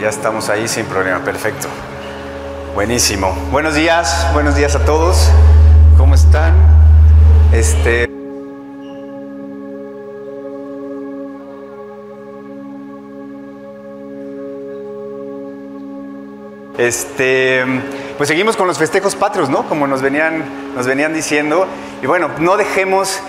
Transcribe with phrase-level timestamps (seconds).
[0.00, 1.68] Ya estamos ahí sin problema, perfecto.
[2.74, 3.32] Buenísimo.
[3.52, 5.30] Buenos días, buenos días a todos.
[5.96, 6.52] ¿Cómo están?
[7.52, 8.10] Este.
[16.76, 17.64] Este,
[18.18, 19.68] pues seguimos con los festejos patrios, ¿no?
[19.68, 21.68] Como nos venían, nos venían diciendo.
[22.02, 23.20] Y bueno, no dejemos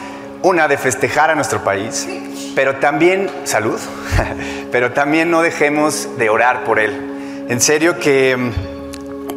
[0.46, 2.08] una de festejar a nuestro país,
[2.54, 3.80] pero también salud,
[4.72, 7.46] pero también no dejemos de orar por él.
[7.50, 8.52] En serio que,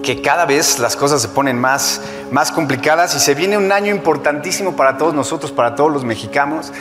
[0.03, 3.91] que cada vez las cosas se ponen más, más complicadas y se viene un año
[3.91, 6.75] importantísimo para todos nosotros, para todos los mexicanos.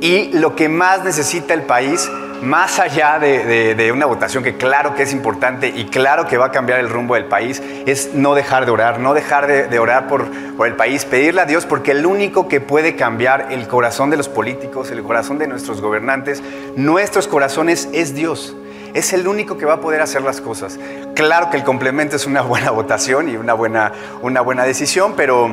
[0.00, 2.08] Y lo que más necesita el país
[2.42, 6.50] más allá de, una votación que claro que es importante y claro que va a
[6.50, 10.26] cambiar el rumbo del país, es no dejar de orar, no dejar de, orar por,
[10.56, 14.16] por, el país, pedirle a Dios, porque el único que puede cambiar el corazón de
[14.16, 16.42] los políticos, el corazón de nuestros gobernantes,
[16.76, 18.56] nuestros corazones es Dios.
[18.94, 20.78] Es el único que va a poder hacer las cosas.
[21.14, 23.92] Claro que el complemento es una buena votación y una buena,
[24.22, 25.52] una buena decisión, pero,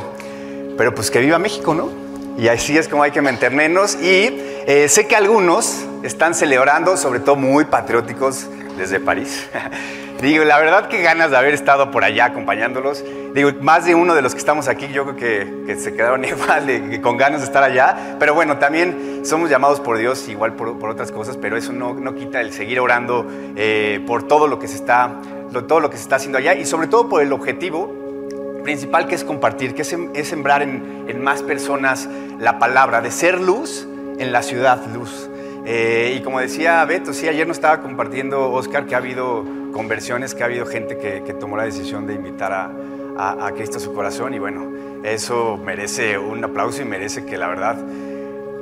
[0.78, 2.03] pero pues que viva México, ¿no?
[2.38, 3.96] Y así es como hay que mantenernos.
[3.96, 4.30] Y
[4.66, 9.48] eh, sé que algunos están celebrando, sobre todo muy patrióticos desde París.
[10.22, 13.04] Digo, la verdad que ganas de haber estado por allá acompañándolos.
[13.34, 15.16] Digo, más de uno de los que estamos aquí, yo creo
[15.66, 18.16] que, se quedaron igual, de, con ganas de estar allá.
[18.20, 22.16] Pero bueno, también somos llamados por Dios, igual por, otras cosas, pero eso no, no
[22.16, 25.20] quita el seguir orando eh, por todo lo que se está,
[25.68, 28.03] todo lo que se está haciendo allá y sobre todo por el objetivo
[28.64, 33.40] principal que es compartir, que es, sembrar en, en más personas la palabra, de ser
[33.40, 35.30] luz en la ciudad, luz.
[35.66, 40.36] Eh, y como decía Beto, sí, ayer nos estaba compartiendo Oscar que ha habido conversiones,
[40.36, 43.94] que ha habido gente que, tomó la decisión de invitar a, a, Cristo a su
[43.94, 44.72] corazón y bueno,
[45.04, 47.78] eso merece un aplauso y merece que la verdad,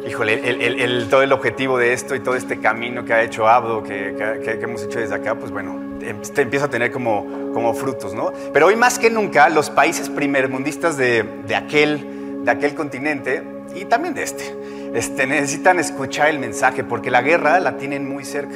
[0.08, 3.82] híjole, el, todo el objetivo de esto y todo este camino que ha hecho Abdo,
[3.82, 8.14] que, que, hemos hecho desde acá, pues bueno, te empieza a tener como, como frutos,
[8.14, 8.32] ¿no?
[8.54, 13.44] Pero hoy más que nunca los países primermundistas de, de, aquel, de aquel continente
[13.76, 14.56] y también de este,
[14.94, 18.56] este, necesitan escuchar el mensaje porque la guerra la tienen muy cerca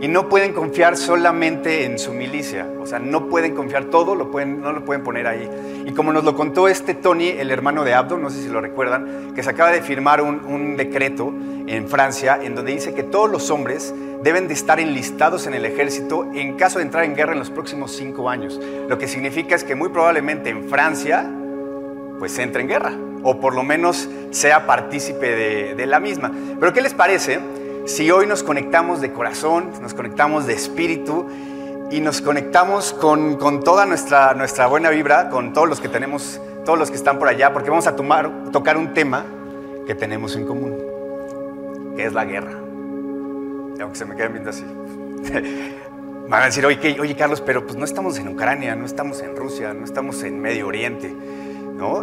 [0.00, 4.72] y no pueden confiar solamente en su milicia, o sea, no pueden confiar todo, no
[4.72, 5.48] lo pueden poner ahí.
[5.86, 8.60] Y como nos lo contó este Tony, el hermano de Abdo, no sé si lo
[8.60, 11.32] recuerdan, que se acaba de firmar un, decreto
[11.66, 15.64] en Francia en donde dice que todos los hombres deben de estar enlistados en el
[15.64, 18.60] ejército en caso de entrar en guerra en los próximos cinco años.
[18.88, 21.30] Lo que significa es que muy probablemente en Francia,
[22.18, 22.92] pues entre en guerra
[23.22, 26.32] o por lo menos sea partícipe de, la misma.
[26.60, 27.40] Pero ¿qué les parece
[27.86, 31.26] si hoy nos conectamos de corazón, nos conectamos de espíritu
[31.90, 36.78] y nos conectamos con, toda nuestra, nuestra buena vibra, con todos los que tenemos, todos
[36.78, 39.24] los que están por allá, porque vamos a tomar, tocar un tema
[39.86, 40.76] que tenemos en común,
[41.96, 42.58] que es la guerra.
[43.80, 44.64] Aunque se me queden viendo así.
[46.28, 49.36] Van a decir, oye, oye Carlos, pero pues no estamos en Ucrania, no estamos en
[49.36, 51.14] Rusia, no estamos en Medio Oriente.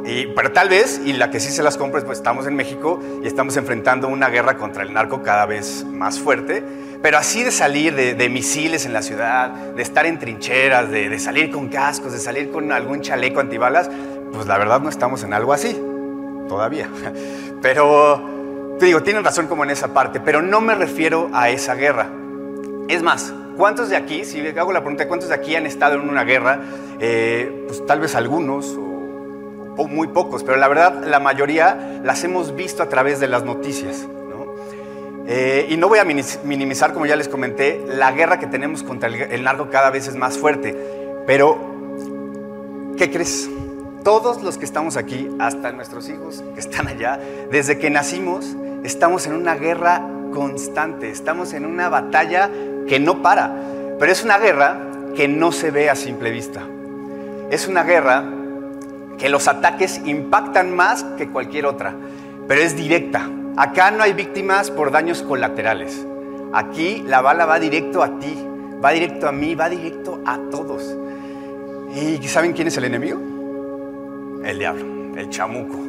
[0.06, 3.00] Y, pero tal vez, y la que sí se las compra pues estamos en México
[3.24, 6.64] y estamos enfrentando una guerra contra el narco cada vez más fuerte,
[7.02, 11.50] pero así de salir de, misiles en la ciudad, de estar en trincheras, de, salir
[11.50, 13.90] con cascos, de salir con algún chaleco antibalas,
[14.32, 15.74] pues la verdad no estamos en algo así,
[16.48, 16.88] todavía.
[17.62, 21.76] Pero, te digo, tienen razón como en esa parte, pero no me refiero a esa
[21.76, 22.10] guerra.
[22.90, 26.10] Es más, ¿cuántos de aquí, si hago la pregunta, ¿cuántos de aquí han estado en
[26.10, 26.60] una guerra?
[27.00, 28.78] Eh, pues tal vez algunos,
[29.78, 34.08] muy pocos, pero la verdad la mayoría las hemos visto a través de las noticias.
[35.26, 39.08] Eh, y no voy a minimizar, como ya les comenté, la guerra que tenemos contra
[39.10, 40.76] el, narco cada vez es más fuerte.
[41.26, 41.58] Pero,
[42.98, 43.50] ¿qué crees?
[44.04, 47.20] Todos los que estamos aquí, hasta nuestros hijos que están allá,
[47.50, 50.02] desde que nacimos, estamos en una guerra
[50.34, 52.50] constante, estamos en una batalla
[52.88, 53.54] que no para,
[53.98, 54.78] pero es una guerra
[55.16, 56.64] que no se ve a simple vista.
[57.50, 58.26] Es una guerra
[59.18, 61.96] que los ataques impactan más que cualquier otra,
[62.48, 63.30] pero es directa.
[63.56, 66.06] Acá no hay víctimas por daños colaterales.
[66.54, 68.36] Aquí la bala va directo a ti,
[68.84, 70.96] va directo a mí, va directo a todos.
[71.96, 73.20] ¿Y saben quién es el enemigo?
[74.44, 75.80] El diablo, el chamuco.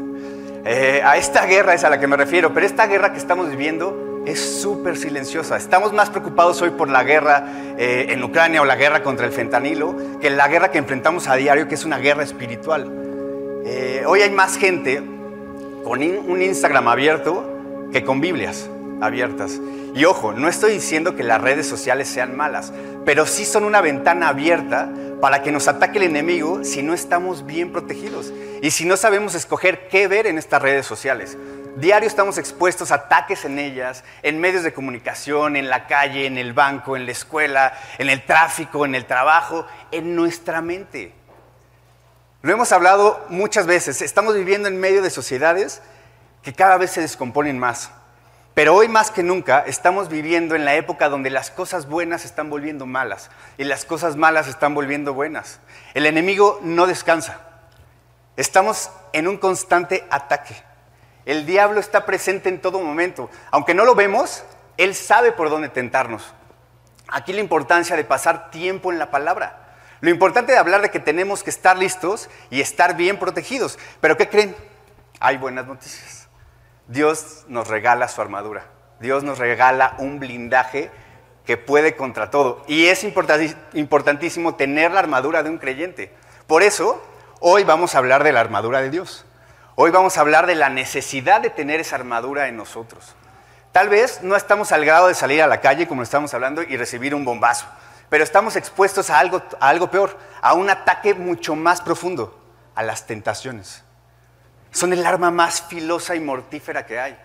[0.66, 3.50] Eh, a esta guerra es a la que me refiero, pero esta guerra que estamos
[3.50, 5.56] viviendo es súper silenciosa.
[5.56, 7.44] Estamos más preocupados hoy por la guerra
[7.78, 11.36] eh, en Ucrania o la guerra contra el fentanilo que la guerra que enfrentamos a
[11.36, 12.90] diario, que es una guerra espiritual.
[13.66, 15.02] Eh, hoy hay más gente
[15.84, 18.68] con un Instagram abierto que con Biblias
[19.00, 19.60] abiertas.
[19.94, 22.72] Y ojo, no estoy diciendo que las redes sociales sean malas,
[23.04, 24.90] pero sí son una ventana abierta
[25.20, 29.34] para que nos ataque el enemigo si no estamos bien protegidos y si no sabemos
[29.34, 31.38] escoger qué ver en estas redes sociales.
[31.76, 36.38] Diario estamos expuestos a ataques en ellas, en medios de comunicación, en la calle, en
[36.38, 41.12] el banco, en la escuela, en el tráfico, en el trabajo, en nuestra mente.
[42.44, 45.80] Lo hemos hablado muchas veces, estamos viviendo en medio de sociedades
[46.42, 47.90] que cada vez se descomponen más.
[48.52, 52.50] Pero hoy más que nunca estamos viviendo en la época donde las cosas buenas están
[52.50, 55.60] volviendo malas y las cosas malas están volviendo buenas.
[55.94, 57.40] El enemigo no descansa.
[58.36, 60.54] Estamos en un constante ataque.
[61.24, 63.30] El diablo está presente en todo momento.
[63.52, 64.44] Aunque no lo vemos,
[64.76, 66.34] él sabe por dónde tentarnos.
[67.08, 69.63] Aquí la importancia de pasar tiempo en la palabra.
[70.00, 73.78] Lo importante de hablar de que tenemos que estar listos y estar bien protegidos.
[74.00, 74.54] Pero ¿qué creen?
[75.20, 76.28] Hay buenas noticias.
[76.88, 78.66] Dios nos regala su armadura.
[79.00, 80.90] Dios nos regala un blindaje
[81.44, 82.64] que puede contra todo.
[82.66, 86.12] Y es importantísimo tener la armadura de un creyente.
[86.46, 87.02] Por eso,
[87.40, 89.24] hoy vamos a hablar de la armadura de Dios.
[89.76, 93.14] Hoy vamos a hablar de la necesidad de tener esa armadura en nosotros.
[93.72, 96.76] Tal vez no estamos al grado de salir a la calle, como estamos hablando, y
[96.76, 97.66] recibir un bombazo,
[98.08, 102.38] pero estamos expuestos a algo, a algo peor, a un ataque mucho más profundo,
[102.74, 103.84] a las tentaciones
[104.74, 107.16] son el arma más filosa y mortífera que hay.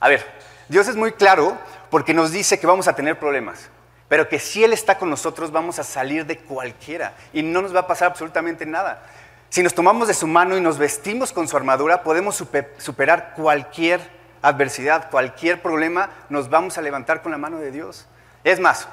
[0.00, 0.26] A ver,
[0.66, 1.56] Dios es muy claro
[1.90, 3.68] porque nos dice que vamos a tener problemas,
[4.08, 7.74] pero que si Él está con nosotros vamos a salir de cualquiera y no nos
[7.74, 9.02] va a pasar absolutamente nada.
[9.50, 12.42] Si nos tomamos de su mano y nos vestimos con su armadura, podemos
[12.78, 14.00] superar cualquier
[14.40, 18.06] adversidad, cualquier problema, nos vamos a levantar con la mano de Dios.
[18.42, 18.88] Es más,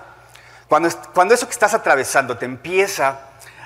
[0.73, 3.19] cuando, eso que estás atravesando te empieza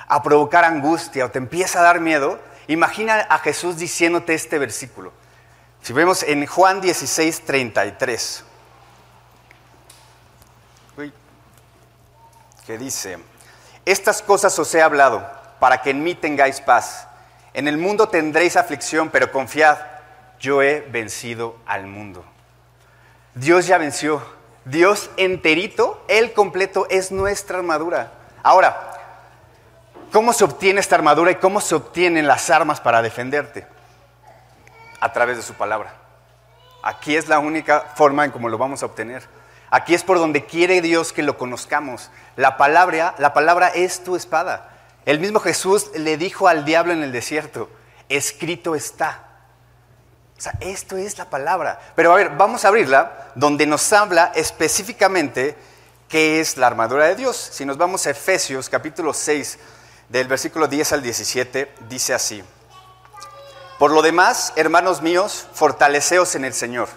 [0.06, 2.38] a provocar angustia o te empieza a dar miedo,
[2.68, 5.10] Imagina a Jesús diciéndote este versículo.
[5.82, 8.44] Si vemos en Juan 16, 33,
[12.66, 13.18] que dice,
[13.86, 15.26] estas cosas os he hablado
[15.58, 17.08] para que en mí tengáis paz.
[17.54, 19.78] En el mundo tendréis aflicción, pero confiad,
[20.38, 22.22] yo he vencido al mundo.
[23.34, 24.37] Dios ya venció.
[24.70, 28.12] Dios enterito, Él completo, es nuestra armadura.
[28.42, 28.98] Ahora,
[30.12, 33.66] ¿Cómo se obtiene esta armadura y cómo se obtienen las armas para defenderte?
[35.00, 35.94] A través de su palabra.
[36.82, 39.22] Aquí es la única forma en cómo lo vamos a obtener.
[39.70, 42.10] Aquí es por donde quiere Dios que lo conozcamos.
[42.36, 44.70] La palabra, la palabra es tu espada.
[45.04, 47.68] El mismo Jesús le dijo al diablo en el desierto,
[48.08, 49.27] escrito está.
[50.38, 51.80] O sea, esto es la palabra.
[51.96, 55.56] Pero a ver, vamos a abrirla donde nos habla específicamente
[56.08, 57.36] qué es la armadura de Dios.
[57.36, 59.58] Si nos vamos a Efesios capítulo 6,
[60.08, 62.42] del versículo 10 al 17, dice así.
[63.78, 66.88] Por lo demás, hermanos míos, fortaleceos en el Señor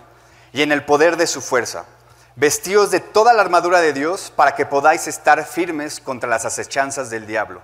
[0.53, 1.85] y en el poder de su fuerza.
[2.35, 7.09] Vestíos de toda la armadura de Dios para que podáis estar firmes contra las acechanzas
[7.09, 7.61] del diablo.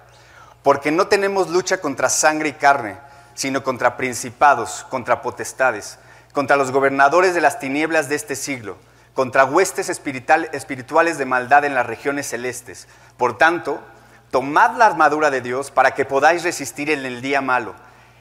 [0.63, 2.97] Porque no tenemos lucha contra sangre y carne,
[3.37, 5.99] sino contra principados, contra potestades,
[6.33, 8.77] contra los gobernadores de las tinieblas de este siglo,
[9.13, 12.87] contra huestes espirituales de maldad en las regiones celestes.
[13.15, 13.79] Por tanto,
[14.31, 17.75] tomad la armadura de Dios para que podáis resistir en el día malo.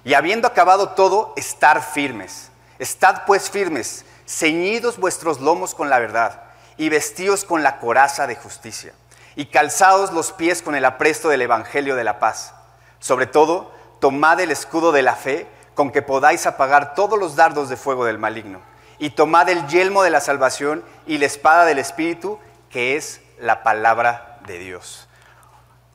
[0.05, 2.51] Y habiendo acabado todo, estar firmes.
[2.79, 6.43] Estad pues firmes, ceñidos vuestros lomos con la verdad,
[6.77, 8.93] y vestíos con la coraza de justicia,
[9.35, 12.53] y calzaos los pies con el apresto del Evangelio de la paz.
[12.99, 17.69] Sobre todo, tomad el escudo de la fe, con que podáis apagar todos los dardos
[17.69, 18.61] de fuego del maligno,
[18.99, 22.39] y tomad el yelmo de la salvación y la espada del Espíritu,
[22.71, 25.09] que es la palabra de Dios.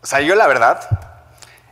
[0.03, 1.10] O sea, yo la verdad,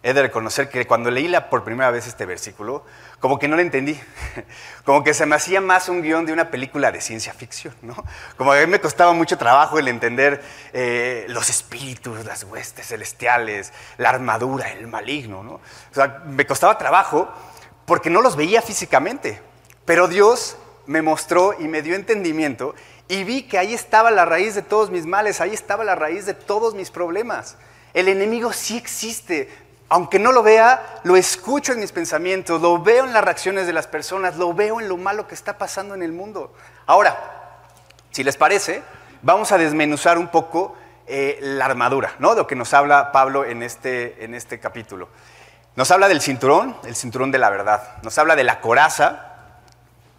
[0.01, 2.86] he de reconocer que cuando leí la, por primera vez este versículo,
[3.20, 4.00] como que no lo entendí.
[4.86, 7.96] Como que se me hacía más un guion de una película de ciencia ficción, ¿no?
[8.38, 10.41] Como a mí me costaba mucho trabajo el entender
[10.74, 15.53] eh, los espíritus, las huestes celestiales, la armadura, el maligno, ¿no?
[15.53, 17.29] O sea, me costaba trabajo
[17.86, 19.41] porque no los veía físicamente.
[19.86, 22.74] Pero Dios me mostró y me dio entendimiento
[23.08, 26.25] y vi que ahí estaba la raíz de todos mis males, ahí estaba la raíz
[26.25, 27.58] de todos mis problemas.
[27.94, 29.50] El enemigo sí existe.
[29.89, 33.74] Aunque no lo vea, lo escucho en mis pensamientos, lo veo en las reacciones de
[33.74, 36.53] las personas, lo veo en lo malo que está pasando en el mundo.
[36.86, 37.17] Ahora,
[38.12, 38.84] si les parece,
[39.22, 40.75] vamos a desmenuzar un poco
[41.08, 42.31] eh, la armadura, ¿no?
[42.31, 45.10] De lo que nos habla Pablo en este, en este capítulo.
[45.75, 47.98] Nos habla del cinturón, el cinturón de la verdad.
[48.03, 49.25] Nos habla de la coraza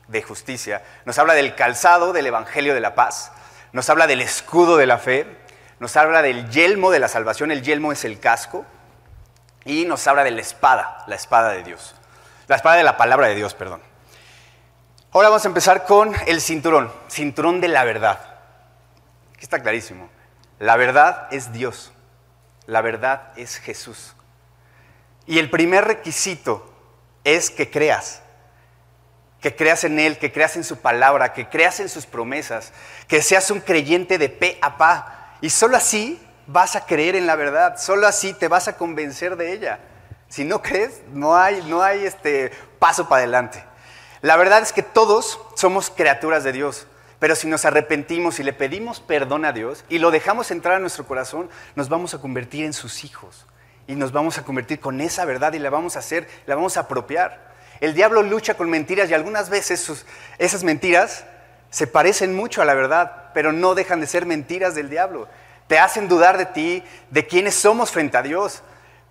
[0.08, 0.82] de justicia.
[1.04, 3.30] Nos habla del calzado del evangelio de la paz.
[3.72, 5.26] Nos habla del escudo de la fe
[5.80, 8.66] nos habla del yelmo de la salvación, el yelmo es el casco,
[9.70, 11.94] y nos habla de la espada, la espada de Dios,
[12.48, 13.80] la espada de la palabra de Dios, perdón.
[15.12, 18.18] Ahora vamos a empezar con el cinturón, cinturón de la verdad.
[19.34, 20.08] Aquí está clarísimo.
[20.58, 21.92] La verdad es Dios,
[22.66, 24.14] la verdad es Jesús.
[25.26, 26.72] Y el primer requisito
[27.24, 28.22] es que creas.
[29.40, 32.72] que creas en Él, que creas en su palabra, que creas en sus promesas,
[33.08, 35.36] que seas un creyente de pe a pa.
[35.40, 36.20] Y solo así
[36.52, 39.78] vas a creer en la verdad, solo así te vas a convencer de ella.
[40.28, 43.64] Si no crees, no hay, no hay este paso para adelante.
[44.21, 46.87] La verdad es que todos somos criaturas de Dios,
[47.19, 50.78] pero si nos arrepentimos y le pedimos perdón a Dios y lo dejamos entrar a
[50.78, 53.47] nuestro corazón, nos vamos a convertir en sus hijos
[53.87, 56.76] y nos vamos a convertir con esa verdad y la vamos a hacer, la vamos
[56.76, 57.50] a apropiar.
[57.80, 60.04] El diablo lucha con mentiras y algunas veces
[60.38, 61.25] esas mentiras
[61.71, 65.28] se parecen mucho a la verdad, pero no dejan de ser mentiras del diablo.
[65.70, 68.64] Te hacen dudar de ti, de quiénes somos frente a Dios.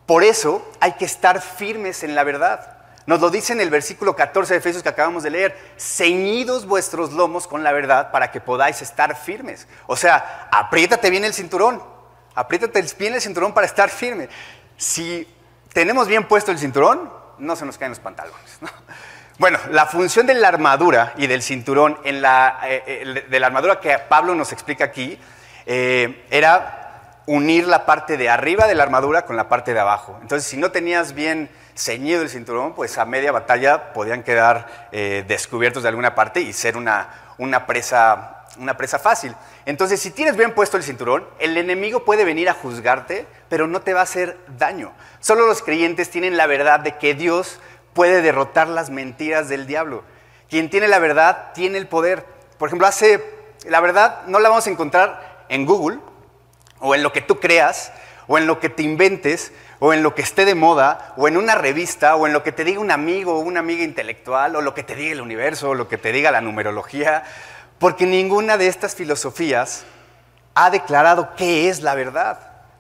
[0.06, 2.80] Por eso hay que estar firmes en la verdad.
[3.06, 7.14] Nos lo dice en el versículo 14 de Efesios que acabamos de leer, ceñidos vuestros
[7.14, 9.70] lomos con la verdad para que podáis estar firmes.
[9.88, 11.82] O sea, apriétate bien el cinturón,
[12.36, 14.28] apriétate bien el cinturón para estar firme.
[14.76, 15.34] Si
[15.72, 18.60] tenemos bien puesto el cinturón, no se nos caen los pantalones.
[19.38, 22.22] Bueno, la función de la armadura y del cinturón, eh,
[22.66, 25.18] eh, de la armadura que Pablo nos explica aquí,
[25.70, 30.18] eh, era unir la parte de arriba de la armadura con la parte de abajo.
[30.22, 35.84] Entonces, si no tenías bien ceñido el cinturón, pues a media batalla podían quedar descubiertos
[35.84, 37.08] de alguna parte y ser una,
[37.40, 39.36] una, presa, una presa fácil.
[39.66, 43.82] Entonces, si tienes bien puesto el cinturón, el enemigo puede venir a juzgarte, pero no
[43.82, 44.92] te va a hacer daño.
[45.20, 47.60] Solo los creyentes tienen la verdad de que Dios
[47.94, 50.04] puede derrotar las mentiras del diablo.
[50.50, 52.26] Quien tiene la verdad tiene el poder.
[52.58, 53.24] Por ejemplo, hace,
[53.66, 56.00] la verdad no la vamos a encontrar en Google
[56.80, 57.92] o en lo que tú creas
[58.28, 61.38] o en lo que te inventes o en lo que esté de moda o en
[61.38, 64.62] una revista o en lo que te diga un amigo o una amiga intelectual o
[64.62, 67.24] lo que te diga el universo o lo que te diga la numerología,
[67.80, 69.84] porque ninguna de estas filosofías
[70.54, 72.40] ha declarado qué es la verdad.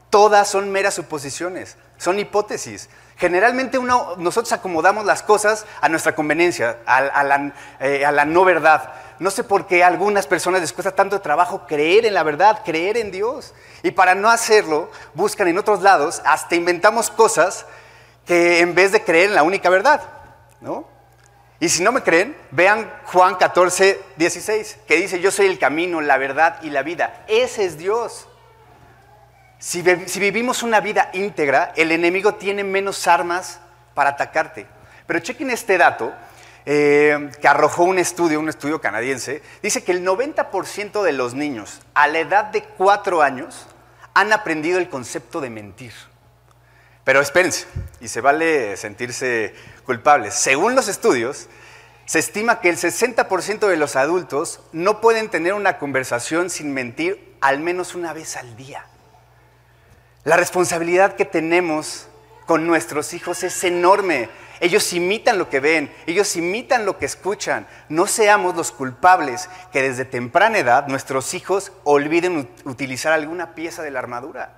[0.10, 2.90] Todas son meras suposiciones, son hipótesis.
[3.18, 6.80] Generalmente nosotros acomodamos las cosas a nuestra conveniencia,
[7.80, 8.92] eh, a, la, no verdad.
[9.20, 12.62] No sé por qué a algunas personas les cuesta tanto trabajo creer en la verdad,
[12.64, 13.54] creer en Dios.
[13.84, 17.66] Y para no hacerlo, buscan en otros lados, hasta inventamos cosas
[18.26, 20.02] que en vez de creer en la única verdad.
[21.60, 26.00] Y si no me creen, vean Juan 14, 16, que dice, yo soy el camino,
[26.00, 27.26] la verdad y la vida.
[27.28, 28.28] Ese es Dios.
[29.58, 33.60] Si, vivimos una vida íntegra, el enemigo tiene menos armas
[33.94, 34.66] para atacarte.
[35.06, 36.14] Pero chequen este dato
[36.66, 39.42] eh, que arrojó un estudio, un estudio canadiense.
[39.62, 43.68] Dice que el 90% de los niños a la edad de 4 años
[44.14, 45.94] han aprendido el concepto de mentir.
[47.04, 47.66] Pero espérense,
[48.02, 49.54] y se vale sentirse
[49.86, 50.36] culpables.
[50.36, 51.48] Según los estudios,
[52.06, 57.36] se estima que el 60% de los adultos no pueden tener una conversación sin mentir
[57.42, 58.86] al menos una vez al día.
[60.24, 62.08] La responsabilidad que tenemos
[62.46, 64.30] con nuestros hijos es enorme.
[64.60, 67.68] Ellos imitan lo que ven, ellos imitan lo que escuchan.
[67.88, 73.92] No seamos los culpables que desde temprana edad nuestros hijos olviden utilizar alguna pieza de
[73.92, 74.58] la armadura.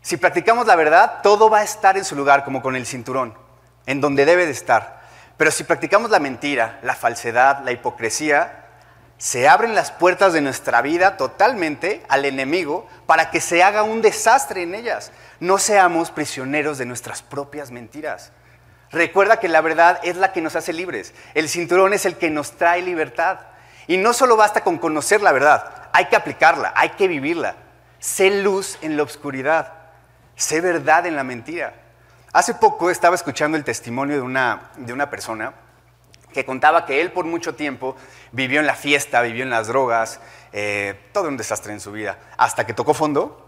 [0.00, 3.34] Si practicamos la verdad, todo va a estar en su lugar, como con el cinturón,
[3.86, 5.02] en donde debe de estar.
[5.36, 8.64] Pero si practicamos la mentira, la falsedad, la hipocresía,
[9.18, 14.00] se abren las puertas de nuestra vida totalmente al enemigo para que se haga un
[14.00, 15.12] desastre en ellas.
[15.40, 18.32] No seamos prisioneros de nuestras propias mentiras.
[18.90, 21.14] Recuerda que la verdad es la que nos hace libres.
[21.34, 23.40] El cinturón es el que nos trae libertad.
[23.86, 27.56] Y no solo basta con conocer la verdad, hay que aplicarla, hay que vivirla.
[27.98, 29.72] Sé luz en la oscuridad,
[30.36, 31.74] sé verdad en la mentira.
[32.32, 35.54] Hace poco estaba escuchando el testimonio de una, de una persona
[36.32, 37.96] que contaba que él por mucho tiempo
[38.32, 40.20] vivió en la fiesta, vivió en las drogas,
[40.52, 43.47] eh, todo un desastre en su vida, hasta que tocó fondo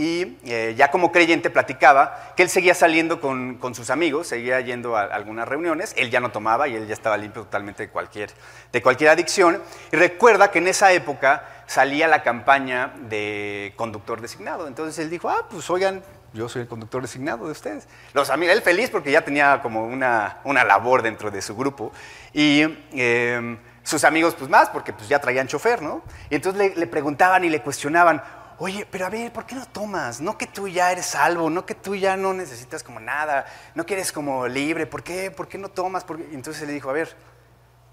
[0.00, 4.96] y eh, ya como creyente platicaba que él seguía saliendo con, sus amigos, seguía yendo
[4.96, 8.30] a algunas reuniones, él ya no tomaba y él ya estaba limpio totalmente de cualquier,
[8.72, 9.60] de cualquier adicción.
[9.92, 14.68] Y recuerda que en esa época salía la campaña de conductor designado.
[14.68, 16.02] Entonces él dijo, ah, pues oigan,
[16.32, 17.86] yo soy el conductor designado de ustedes.
[18.14, 21.92] Los amigos, él feliz porque ya tenía como una, una labor dentro de su grupo.
[22.32, 26.02] Y em, sus amigos, pues más, porque pues ya traían chofer, ¿no?
[26.30, 28.22] Y entonces le, preguntaban y le cuestionaban,
[28.60, 30.20] oye, pero a ver, ¿por qué no tomas?
[30.20, 33.84] No que tú ya eres salvo, no que tú ya no necesitas como nada, no
[33.86, 35.30] que eres como libre, ¿por qué?
[35.30, 36.04] ¿Por qué no tomas?
[36.30, 37.16] Y entonces le dijo, a ver,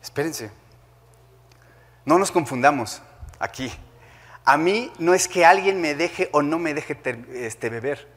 [0.02, 0.52] espérense,
[2.04, 3.02] no nos confundamos
[3.40, 3.72] aquí.
[4.44, 6.98] A mí no es que alguien me deje o no me deje
[7.34, 8.08] este, beber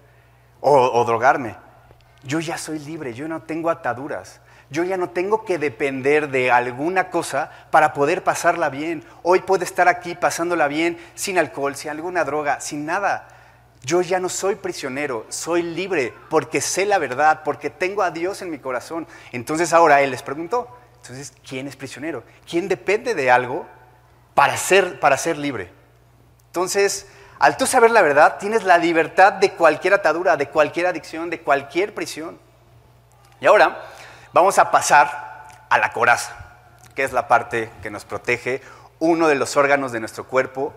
[0.61, 1.57] o, drogarme.
[2.25, 4.41] Yo ya soy libre, yo no tengo ataduras.
[4.71, 9.05] Yo ya no tengo que depender de alguna cosa para poder pasarla bien.
[9.25, 13.27] Hoy puedo estar aquí pasándola bien sin alcohol, sin alguna droga, sin nada.
[13.83, 18.43] Yo ya no soy prisionero, soy libre porque sé la verdad, porque tengo a Dios
[18.43, 19.09] en mi corazón.
[19.33, 20.69] Entonces ahora Él les preguntó,
[21.03, 22.23] Entonces, ¿quién es prisionero?
[22.49, 23.67] ¿Quién depende de algo
[24.35, 25.73] para ser, para ser libre?
[26.47, 27.09] Entonces,
[27.41, 31.41] al tú saber la verdad, tienes la libertad de cualquier atadura, de cualquier adicción, de
[31.41, 32.39] cualquier prisión.
[33.41, 33.83] Y ahora
[34.33, 36.35] vamos a pasar a la coraza,
[36.95, 38.61] que es la parte que nos protege,
[38.99, 40.75] uno de los órganos de nuestro cuerpo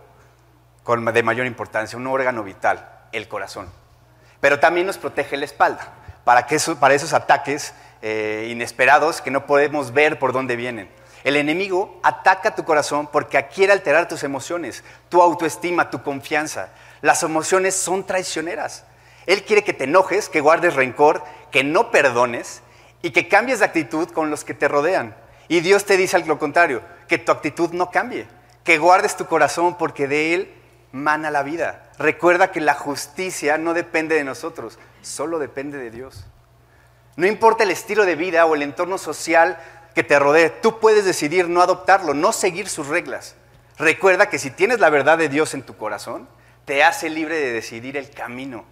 [0.85, 3.69] de mayor importancia, un órgano vital, el corazón.
[4.39, 5.87] Pero también nos protege la espalda,
[6.23, 10.89] para, que para esos ataques eh, inesperados que no podemos ver por dónde vienen.
[11.23, 16.69] El enemigo ataca tu corazón porque quiere alterar tus emociones, tu autoestima, tu confianza.
[17.01, 18.83] Las emociones son traicioneras.
[19.25, 22.61] Él quiere que te enojes, que guardes rencor, que no perdones
[23.03, 25.15] y que cambies de actitud con los que te rodean.
[25.49, 28.25] Y Dios te dice lo contrario, que tu actitud no cambie,
[28.63, 30.53] que guardes tu corazón porque de Él
[30.93, 31.91] mana la vida.
[31.99, 36.25] Recuerda que la justicia no depende de nosotros, solo depende de Dios.
[37.17, 39.59] No importa el estilo de vida o el entorno social
[39.93, 43.35] que te rodee, tú puedes decidir no adoptarlo, no seguir sus reglas.
[43.77, 46.27] Recuerda que si tienes la verdad de Dios en tu corazón,
[46.63, 48.63] te hace libre de decidir el camino.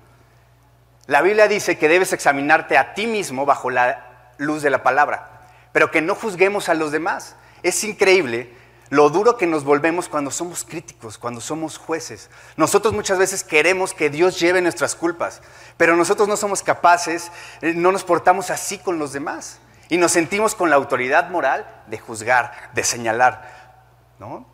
[1.08, 4.11] La Biblia dice que debes examinarte a ti mismo bajo la
[4.42, 7.36] luz de la palabra, pero que no juzguemos a los demás.
[7.64, 8.54] Es increíble
[8.90, 12.30] lo duro que nos volvemos cuando somos críticos, cuando somos jueces.
[12.58, 15.42] Nosotros muchas veces queremos que Dios lleve nuestras culpas,
[15.78, 17.32] pero nosotros no somos capaces,
[17.62, 19.60] eh, no nos portamos así con los demás.
[19.88, 23.62] Y nos sentimos con la autoridad moral de juzgar, de señalar.
[24.20, 24.46] ¿no?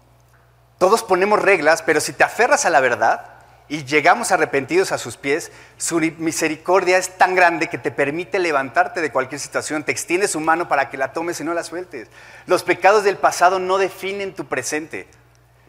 [0.77, 3.36] Todos ponemos reglas, pero si te aferras a la verdad
[3.69, 9.01] y llegamos arrepentidos a sus pies, su misericordia es tan grande que te permite levantarte
[9.01, 12.07] de cualquier situación, te extiende su mano para que la tomes y no la sueltes.
[12.45, 15.07] Los pecados del pasado no definen tu presente.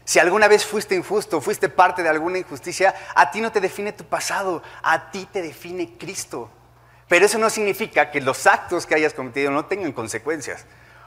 [0.05, 3.93] Si alguna vez fuiste injusto, fuiste parte de alguna injusticia, a ti no te define
[3.93, 6.51] tu pasado, a ti te define Cristo.
[7.09, 10.65] Pero eso no significa que los actos que hayas cometido no tengan consecuencias.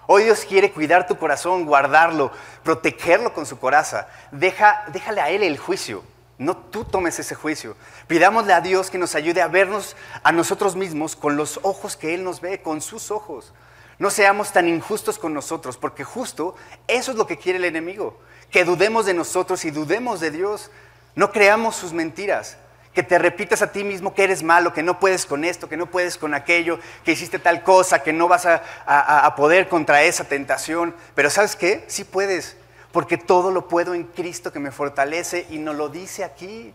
[0.08, 2.32] Hoy Dios quiere cuidar tu corazón, guardarlo,
[2.64, 4.08] protegerlo con su coraza.
[4.32, 6.04] Deja, déjale a Él el juicio.
[6.42, 7.76] No tú tomes ese juicio.
[8.08, 12.16] Pidámosle a Dios que nos ayude a vernos a nosotros mismos con los ojos que
[12.16, 13.54] Él nos ve, con sus ojos.
[14.00, 16.56] No seamos tan injustos con nosotros, porque justo
[16.88, 18.18] eso es lo que quiere el enemigo.
[18.50, 20.72] Que dudemos de nosotros y dudemos de Dios.
[21.14, 22.58] No creamos sus mentiras
[22.96, 25.78] que te repitas a ti mismo que eres malo, que no puedes con esto, que
[25.78, 30.24] no puedes con aquello, que hiciste tal cosa, que no vas a, poder contra esa
[30.24, 30.96] tentación.
[31.14, 31.86] Pero ¿sabes qué?
[31.86, 32.58] Sí puedes,
[32.92, 36.74] porque todo lo puedo en Cristo que me fortalece y nos lo dice aquí.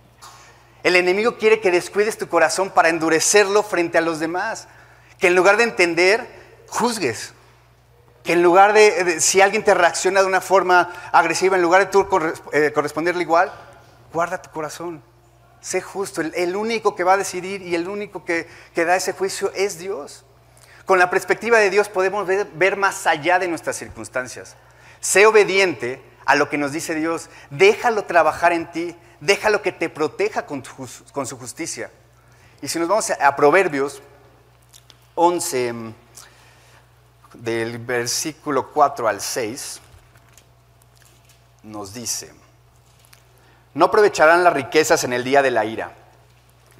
[0.82, 4.68] El enemigo quiere que descuides tu corazón para endurecerlo frente a los demás,
[5.18, 6.26] que en lugar de entender,
[6.68, 7.32] juzgues.
[8.22, 11.86] Que en lugar de, si alguien te reacciona de una forma agresiva, en lugar de
[11.86, 12.06] tú
[12.52, 13.52] eh, corresponderle igual,
[14.12, 15.02] guarda tu corazón
[15.66, 19.50] Sé justo, el, único que va a decidir y el único que, da ese juicio
[19.52, 20.24] es Dios.
[20.84, 24.54] Con la perspectiva de Dios podemos ver, más allá de nuestras circunstancias.
[25.00, 27.30] Sé obediente a lo que nos dice Dios.
[27.50, 28.94] Déjalo trabajar en ti.
[29.20, 31.90] Déjalo que te proteja con, su justicia.
[32.60, 34.02] Y si nos vamos a, a Proverbios
[35.14, 35.94] 11,
[37.34, 39.80] del versículo 4 al 6,
[41.64, 42.32] nos dice,
[43.74, 45.92] no aprovecharán las riquezas en el día de la ira,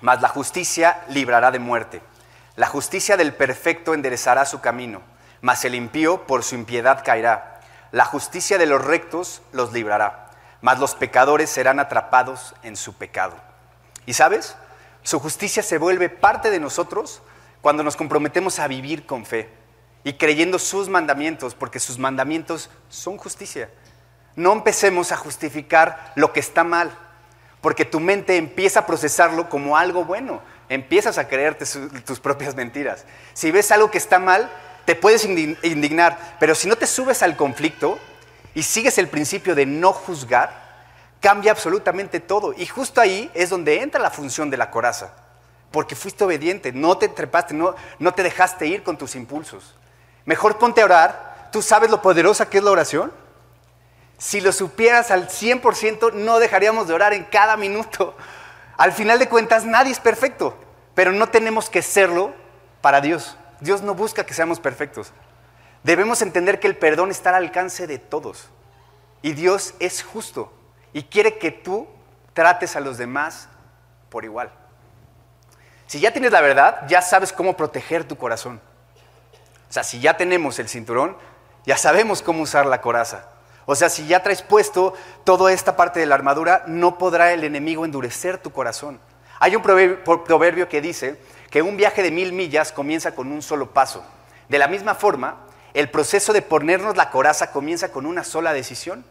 [0.01, 2.03] mas la justicia librará de muerte.
[2.57, 5.03] La justicia del perfecto enderezará su camino,
[5.41, 7.56] mas el impío por su impiedad caerá.
[7.97, 10.31] La justicia de los rectos los librará,
[10.61, 13.35] mas los pecadores serán atrapados en su pecado.
[14.05, 14.57] ¿Y sabes?
[15.03, 17.23] Su justicia se vuelve parte de nosotros
[17.63, 19.49] cuando nos comprometemos a vivir con fe
[20.05, 23.71] y creyendo sus mandamientos, porque sus mandamientos son justicia
[24.37, 26.97] no empecemos a justificar lo que está mal,
[27.63, 31.65] porque tu mente empieza a procesarlo como algo bueno, empiezas a creerte
[32.05, 33.07] tus propias mentiras.
[33.33, 34.53] Si ves algo que está mal,
[34.87, 37.99] te puedes indignar, pero si no te subes al conflicto
[38.55, 40.65] y sigues el principio de no juzgar,
[41.21, 42.55] cambia absolutamente todo.
[42.57, 45.13] Y justo ahí es donde entra la función de la coraza,
[45.73, 49.75] porque fuiste obediente, no te trepaste, no, no te dejaste ir con tus impulsos.
[50.25, 53.13] Mejor ponte a orar, tú sabes lo poderosa que es la oración.
[54.19, 58.15] Si lo supieras al 100%, no dejaríamos de orar en cada minuto.
[58.77, 60.57] Al final de cuentas, nadie es perfecto,
[60.95, 62.33] pero no tenemos que serlo
[62.81, 63.37] para Dios.
[63.61, 65.13] Dios no busca que seamos perfectos.
[65.83, 68.49] Debemos entender que el perdón está al alcance de todos.
[69.23, 70.53] Y Dios es justo
[70.93, 71.87] y quiere que tú
[72.33, 73.49] trates a los demás
[74.11, 74.51] por igual.
[75.87, 78.61] Si ya tienes la verdad, ya sabes cómo proteger tu corazón.
[79.69, 81.17] O sea, si ya tenemos el cinturón,
[81.65, 83.29] ya sabemos cómo usar la coraza.
[83.67, 87.43] O sea, si ya traes puesto toda esta parte de la armadura, no podrá el
[87.45, 89.01] enemigo endurecer tu corazón.
[89.41, 93.73] Hay un proverbio que dice que un viaje de mil millas comienza con un solo
[93.73, 94.05] paso.
[94.49, 99.05] De la misma forma, el proceso de ponernos la coraza comienza con una sola decisión.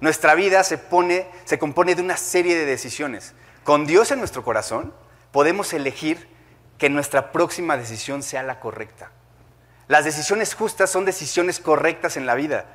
[0.00, 3.34] Nuestra vida se, pone, se compone de una serie de decisiones.
[3.64, 4.92] Con Dios en nuestro corazón
[5.32, 6.28] podemos elegir
[6.78, 9.10] que nuestra próxima decisión sea la correcta.
[9.88, 12.66] Las decisiones justas son decisiones correctas en la vida.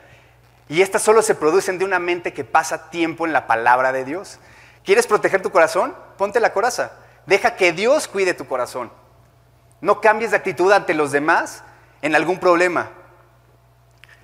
[0.67, 4.05] Y estas solo se producen de una mente que pasa tiempo en la palabra de
[4.05, 4.39] Dios.
[4.83, 5.95] ¿Quieres proteger tu corazón?
[6.17, 6.91] Ponte la coraza.
[7.29, 8.91] Deja que Dios cuide tu corazón.
[9.81, 11.63] No cambies de actitud ante los demás
[12.01, 12.89] en algún problema.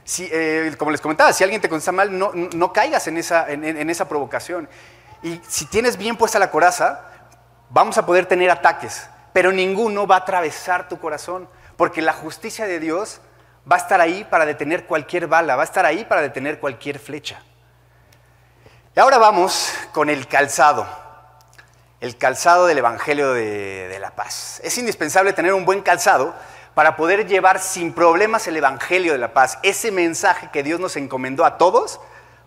[0.03, 3.89] Si, eh, como les comentaba, si alguien te contesta mal, no, caigas en esa, en
[3.89, 4.67] esa provocación.
[5.21, 7.01] Y si tienes bien puesta la coraza,
[7.69, 12.65] vamos a poder tener ataques, pero ninguno va a atravesar tu corazón, porque la justicia
[12.65, 13.21] de Dios
[13.71, 16.97] va a estar ahí para detener cualquier bala, va a estar ahí para detener cualquier
[16.97, 17.39] flecha.
[18.95, 20.87] Y ahora vamos con el calzado,
[22.05, 24.61] el calzado del Evangelio de, la Paz.
[24.63, 26.35] Es indispensable tener un buen calzado
[26.75, 30.97] para poder llevar sin problemas el Evangelio de la Paz, ese mensaje que Dios nos
[30.97, 31.99] encomendó a todos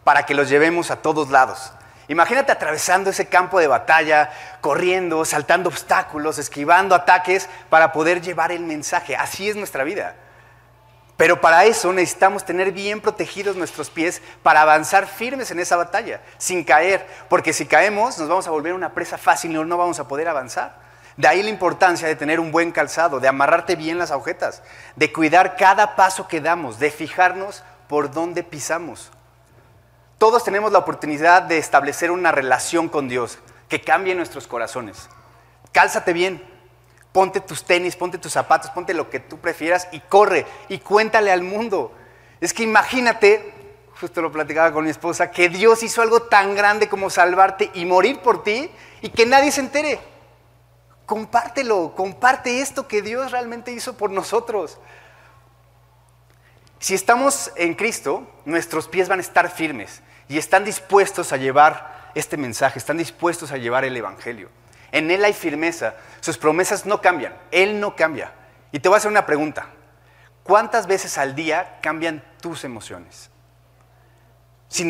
[0.04, 1.72] para que los llevemos a todos lados.
[2.06, 8.60] Imagínate atravesando ese campo de batalla, corriendo, saltando obstáculos, esquivando ataques para poder llevar el
[8.60, 9.16] mensaje.
[9.16, 10.14] Así es nuestra vida.
[11.18, 16.20] Pero para eso necesitamos tener bien protegidos nuestros pies para avanzar firmes en esa batalla,
[16.38, 19.98] sin caer, porque si caemos nos vamos a volver una presa fácil y no vamos
[19.98, 20.78] a poder avanzar.
[21.16, 24.62] De ahí la importancia de tener un buen calzado, de amarrarte bien las agujetas,
[24.94, 29.10] de cuidar cada paso que damos, de fijarnos por dónde pisamos.
[30.18, 35.08] Todos tenemos la oportunidad de establecer una relación con Dios que cambie nuestros corazones.
[35.72, 36.40] Cálzate bien,
[37.12, 41.32] ponte tus tenis, ponte tus zapatos, ponte lo que tú prefieras y corre y cuéntale
[41.32, 41.92] al mundo.
[42.40, 43.52] Es que imagínate,
[44.00, 47.84] justo lo platicaba con mi esposa, que Dios hizo algo tan grande como salvarte y
[47.84, 50.00] morir por ti y que nadie se entere.
[51.06, 54.78] Compártelo, comparte esto que Dios realmente hizo por nosotros.
[56.78, 62.10] Si estamos en Cristo, nuestros pies van a estar firmes y están dispuestos a llevar
[62.14, 64.48] este mensaje, están dispuestos a llevar el Evangelio.
[64.92, 68.32] En Él hay firmeza, sus promesas no cambian, Él no cambia.
[68.72, 69.66] Y te voy a hacer una pregunta.
[70.42, 73.30] ¿Cuántas veces al día cambian tus emociones?
[74.68, 74.82] Si,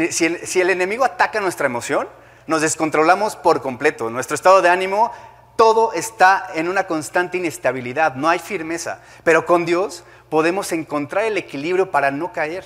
[0.60, 2.08] el, enemigo ataca nuestra emoción,
[2.46, 4.10] nos descontrolamos por completo.
[4.10, 5.12] Nuestro estado de ánimo,
[5.56, 9.00] todo está en una constante inestabilidad, no hay firmeza.
[9.24, 12.64] Pero con Dios podemos encontrar el equilibrio para no caer.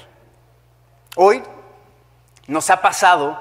[1.16, 1.42] Hoy
[2.46, 3.38] nos ha pasado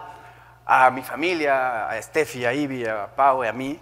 [0.65, 3.79] a mi familia, a Steffi, a Ivy, a Pau y a mí,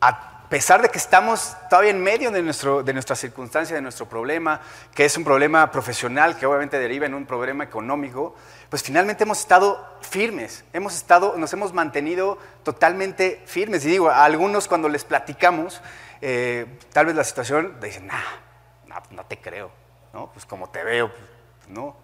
[0.00, 4.08] a pesar de que estamos todavía en medio de, nuestro, de nuestra circunstancia, de nuestro
[4.08, 4.60] problema,
[4.94, 8.34] que es un problema profesional, que obviamente deriva en un problema económico,
[8.70, 13.84] pues finalmente hemos estado firmes, hemos estado, nos hemos mantenido totalmente firmes.
[13.84, 15.80] Y digo, a algunos cuando les platicamos,
[16.20, 19.70] eh, tal vez la situación, dicen, nah, no, te creo,
[20.12, 20.30] ¿no?
[20.32, 21.96] Pues como te veo, pues, no,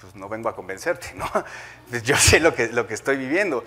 [0.00, 1.30] pues no vengo a convencerte, ¿no?
[1.88, 3.64] Pues yo sé lo que, lo que estoy viviendo.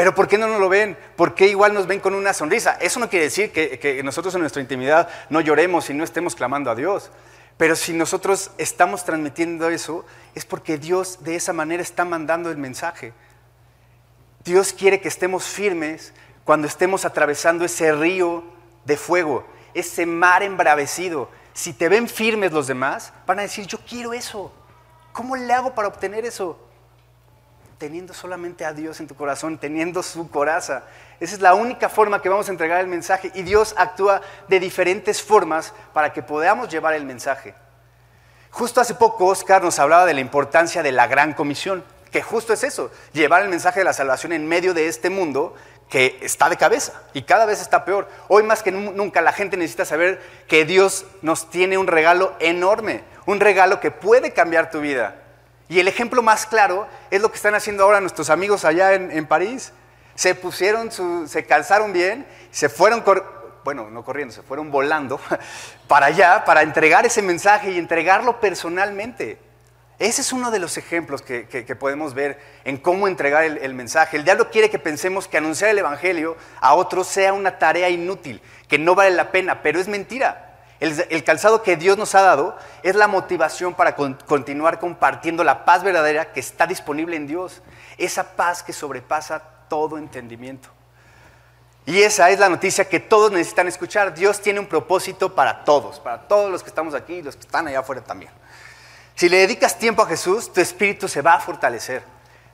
[0.00, 0.96] Pero ¿por qué no nos lo ven?
[1.14, 2.78] ¿Por qué igual nos ven con una sonrisa?
[2.80, 6.34] Eso no quiere decir que, que nosotros en nuestra intimidad no lloremos y no estemos
[6.34, 7.10] clamando a Dios.
[7.58, 12.56] Pero si nosotros estamos transmitiendo eso, es porque Dios de esa manera está mandando el
[12.56, 13.12] mensaje.
[14.42, 18.42] Dios quiere que estemos firmes cuando estemos atravesando ese río
[18.86, 21.28] de fuego, ese mar embravecido.
[21.52, 24.50] Si te ven firmes los demás, van a decir, yo quiero eso.
[25.12, 26.58] ¿Cómo le hago para obtener eso?
[27.80, 30.82] Teniendo solamente a Dios en tu corazón, teniendo su coraza.
[31.18, 34.60] Esa es la única forma que vamos a entregar el mensaje y Dios actúa de
[34.60, 37.54] diferentes formas para que podamos llevar el mensaje.
[38.50, 42.52] Justo hace poco Oscar nos hablaba de la importancia de la gran comisión, que justo
[42.52, 45.54] es eso, llevar el mensaje de la salvación en medio de este mundo
[45.88, 48.10] que está de cabeza y cada vez está peor.
[48.28, 53.04] Hoy más que nunca la gente necesita saber que Dios nos tiene un regalo enorme,
[53.24, 55.19] un regalo que puede cambiar tu vida.
[55.70, 59.24] Y el ejemplo más claro es lo que están haciendo ahora nuestros amigos allá en,
[59.26, 59.72] París.
[60.16, 60.90] Se pusieron,
[61.28, 63.04] se calzaron bien, se fueron,
[63.62, 65.20] bueno, no corriendo, se fueron volando
[65.86, 69.38] para allá para entregar ese mensaje y entregarlo personalmente.
[70.00, 74.16] Ese es uno de los ejemplos que, podemos ver en cómo entregar el, mensaje.
[74.16, 78.42] El diablo quiere que pensemos que anunciar el Evangelio a otros sea una tarea inútil,
[78.66, 80.49] que no vale la pena, pero es mentira.
[80.80, 85.82] El, calzado que Dios nos ha dado es la motivación para continuar compartiendo la paz
[85.82, 87.60] verdadera que está disponible en Dios.
[87.98, 90.70] Esa paz que sobrepasa todo entendimiento.
[91.84, 94.14] Y esa es la noticia que todos necesitan escuchar.
[94.14, 97.42] Dios tiene un propósito para todos, para todos los que estamos aquí y los que
[97.42, 98.32] están allá afuera también.
[99.14, 102.02] Si le dedicas tiempo a Jesús, tu espíritu se va a fortalecer.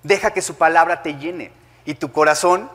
[0.03, 1.53] Deja que su palabra te llene
[1.85, 2.69] y tu corazón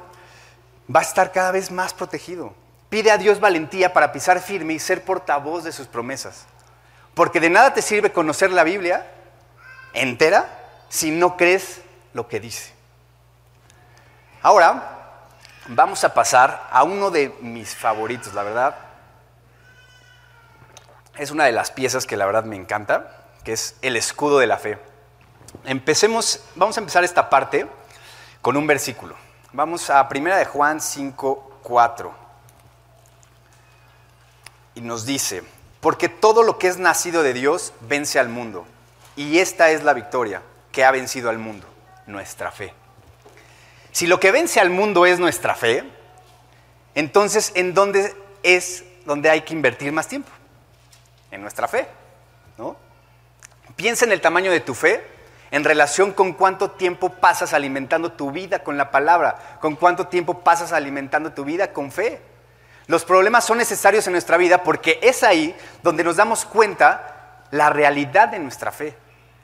[0.94, 2.54] va a estar cada vez más protegido.
[2.92, 6.46] Pide a Dios valentía para pisar firme y ser portavoz de sus promesas.
[7.14, 9.10] Porque de nada te sirve conocer la Biblia
[9.94, 10.50] entera
[10.90, 11.80] si no crees
[12.12, 12.74] lo que dice.
[14.42, 15.30] Ahora
[15.70, 18.76] vamos a pasar a uno de mis favoritos, la verdad.
[21.16, 24.48] Es una de las piezas que la verdad me encanta, que es el escudo de
[24.48, 24.78] la fe.
[25.64, 27.70] Empecemos, vamos a empezar esta parte
[28.42, 29.16] con un versículo.
[29.54, 32.21] Vamos a 1 de Juan 5, 4.
[34.76, 35.44] Y nos dice,
[35.80, 38.66] porque todo lo que es nacido de Dios vence al mundo.
[39.16, 41.68] Y esta es la victoria que ha vencido al mundo,
[42.08, 42.74] nuestra fe.
[43.92, 45.84] Si lo que vence al mundo es nuestra fe,
[46.96, 50.30] entonces ¿en dónde es donde hay que invertir más tiempo?
[51.30, 51.88] En nuestra fe,
[52.58, 52.78] ¿no?
[53.76, 55.04] Piensa en el tamaño de tu fe
[55.52, 60.40] en relación con cuánto tiempo pasas alimentando tu vida con la palabra, con cuánto tiempo
[60.40, 62.22] pasas alimentando tu vida con fe.
[62.88, 67.70] Los problemas son necesarios en nuestra vida porque es ahí donde nos damos cuenta la
[67.70, 68.96] realidad de nuestra fe.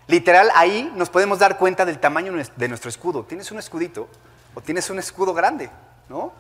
[0.08, 3.24] Literal, ahí nos podemos dar cuenta del tamaño de nuestro escudo.
[3.24, 4.08] ¿Tienes un escudito?
[4.56, 5.70] ¿O tienes un escudo grande?
[6.10, 6.34] ¿No?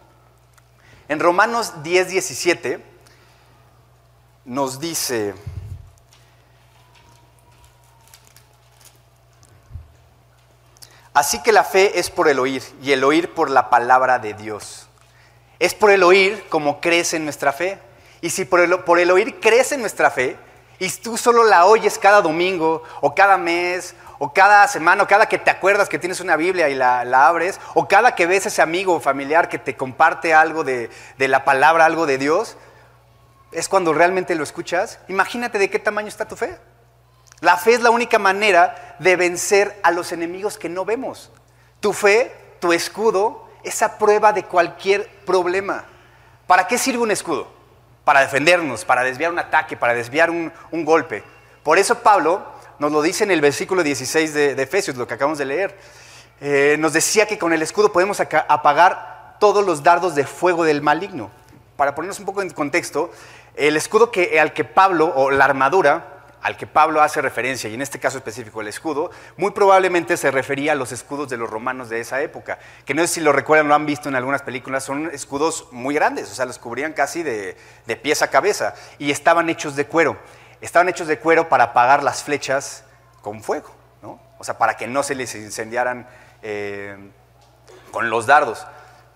[1.09, 2.83] En Romanos 10, 17
[4.45, 5.35] nos dice,
[11.13, 14.33] así que la fe es por el oír y el oír por la palabra de
[14.33, 14.86] Dios.
[15.59, 17.79] Es por el oír como crece en nuestra fe.
[18.21, 20.37] Y si por el, por el oír crece en nuestra fe,
[20.79, 25.27] y tú solo la oyes cada domingo, o cada mes, o cada semana, o cada
[25.27, 28.49] que te acuerdas que tienes una Biblia y la, abres, o cada que ves a
[28.49, 32.57] ese amigo o familiar que te comparte algo de, de la palabra, algo de Dios,
[33.51, 34.99] es cuando realmente lo escuchas.
[35.07, 36.57] Imagínate de qué tamaño está tu fe.
[37.39, 41.31] La fe es la única manera de vencer a los enemigos que no vemos.
[41.79, 45.85] Tu fe, tu escudo, esa prueba de cualquier problema.
[46.45, 47.47] ¿Para qué sirve un escudo?
[48.03, 51.23] Para defendernos, para desviar un ataque, para desviar un, golpe.
[51.63, 52.45] Por eso Pablo
[52.79, 55.77] nos lo dice en el versículo 16 de, Efesios, lo que acabamos de leer.
[56.39, 60.81] Eh, nos decía que con el escudo podemos apagar todos los dardos de fuego del
[60.81, 61.29] maligno.
[61.75, 63.11] Para ponernos un poco en contexto,
[63.55, 67.73] el escudo que, al que Pablo, o la armadura, al que Pablo hace referencia, y
[67.73, 71.49] en este caso específico el escudo, muy probablemente se refería a los escudos de los
[71.49, 74.41] romanos de esa época, que no sé si lo recuerdan, lo han visto en algunas
[74.43, 77.57] películas, son escudos muy grandes, o sea, los cubrían casi de,
[78.01, 80.17] pies a cabeza, y estaban hechos de cuero.
[80.59, 82.83] Estaban hechos de cuero para apagar las flechas
[83.21, 83.69] con fuego,
[84.01, 84.19] ¿no?
[84.39, 86.07] o sea, para que no se les incendiaran
[86.41, 86.97] eh,
[87.91, 88.65] con los dardos.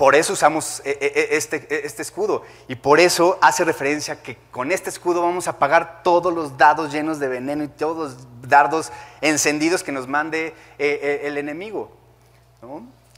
[0.01, 2.41] Por eso usamos eh, eh, este, este, escudo.
[2.67, 6.91] Y por eso hace referencia que con este escudo vamos a apagar todos los dados
[6.91, 11.95] llenos de veneno y todos los dardos encendidos que nos mande eh, el enemigo.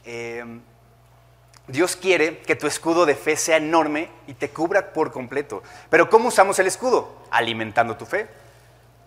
[0.04, 0.60] Em,
[1.68, 5.62] Dios quiere que tu escudo de fe sea enorme y te cubra por completo.
[5.88, 7.16] Pero ¿cómo usamos el escudo?
[7.30, 8.28] Alimentando tu fe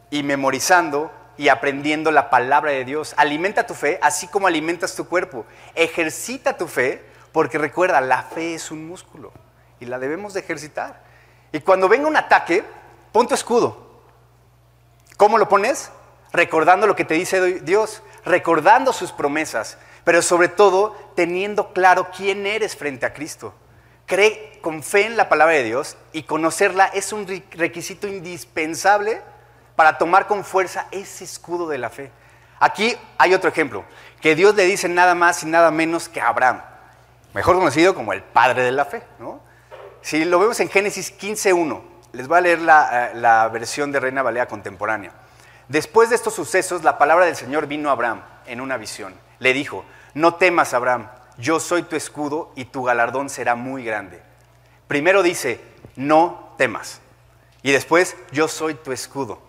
[0.10, 3.14] y memorizando y aprendiendo la palabra de Dios.
[3.18, 5.46] Alimenta tu fe así como alimentas tu cuerpo.
[5.76, 9.32] Ejercita tu fe porque recuerda, la fe es un músculo
[9.80, 11.04] y la debemos de ejercitar.
[11.52, 12.64] Y cuando venga un ataque,
[13.12, 14.02] pon tu escudo.
[15.18, 15.92] ¿Cómo lo pones?
[16.34, 22.48] Recordando lo que te dice Dios, recordando sus promesas, pero sobre todo teniendo claro quién
[22.48, 23.54] eres frente a Cristo.
[24.08, 29.22] Cree con fe en la palabra de Dios y conocerla es un requisito indispensable
[29.76, 32.10] para tomar con fuerza ese escudo de la fe.
[32.60, 33.86] Aquí hay otro ejemplo,
[34.22, 36.64] que Dios le dice nada más y nada menos que a Abraham
[37.34, 39.04] mejor conocido como el padre de la fe.
[39.20, 39.40] ¿no?
[40.02, 41.82] Si lo vemos en Génesis 15.1,
[42.14, 45.12] les voy a leer la, eh, la versión de Reina Valera contemporánea.
[45.68, 49.14] Después de estos sucesos, la palabra del Señor vino a Abraham en una visión.
[49.40, 54.22] Le dijo, no temas, Abraham, yo soy tu escudo y tu galardón será muy grande.
[54.88, 55.62] Primero dice,
[55.96, 57.02] no temas.
[57.62, 59.42] Y después, yo soy tu escudo.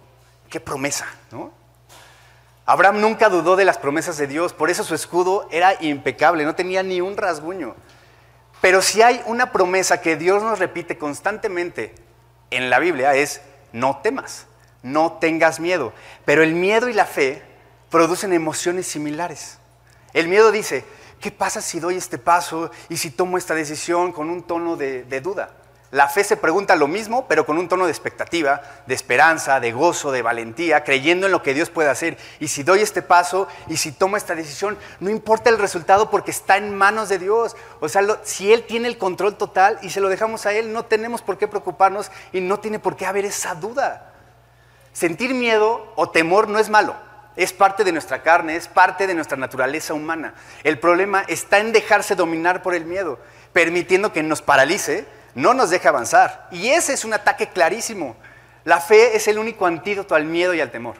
[0.50, 1.52] Qué promesa, ¿no?
[2.70, 6.54] Abraham nunca dudó de las promesas de Dios, por eso su escudo era impecable, no
[6.54, 7.74] tenía ni un rasguño.
[8.61, 11.94] Pero si hay una promesa que Dios nos repite constantemente
[12.50, 13.40] en la Biblia es,
[13.72, 14.48] no temas,
[14.83, 15.94] no tengas miedo.
[16.26, 17.42] Pero el miedo y la fe
[17.88, 19.57] producen emociones similares.
[20.12, 20.85] El miedo dice,
[21.22, 25.20] ¿qué pasa si doy este paso y si tomo esta decisión con un tono de,
[25.22, 25.52] duda?
[25.90, 29.72] La fe se pregunta lo mismo, pero con un tono de expectativa, de esperanza, de
[29.72, 32.18] gozo, de valentía, creyendo en lo que Dios puede hacer.
[32.40, 36.31] Y si doy este paso y si tomo esta decisión, no importa el resultado porque
[36.31, 37.57] está en manos de Dios.
[37.81, 40.85] O sea, si Él tiene el control total y se lo dejamos a Él, no
[40.85, 44.12] tenemos por qué preocuparnos y no tiene por qué haber esa duda.
[44.92, 46.96] Sentir miedo o temor no es malo.
[47.35, 50.35] Es parte de nuestra carne, es parte de nuestra naturaleza humana.
[50.64, 53.18] El problema está en dejarse dominar por el miedo,
[53.55, 56.48] permitiendo que nos paralice no nos deja avanzar.
[56.50, 58.16] Y ese es un ataque clarísimo.
[58.64, 60.96] La fe es el único antídoto al miedo y al temor.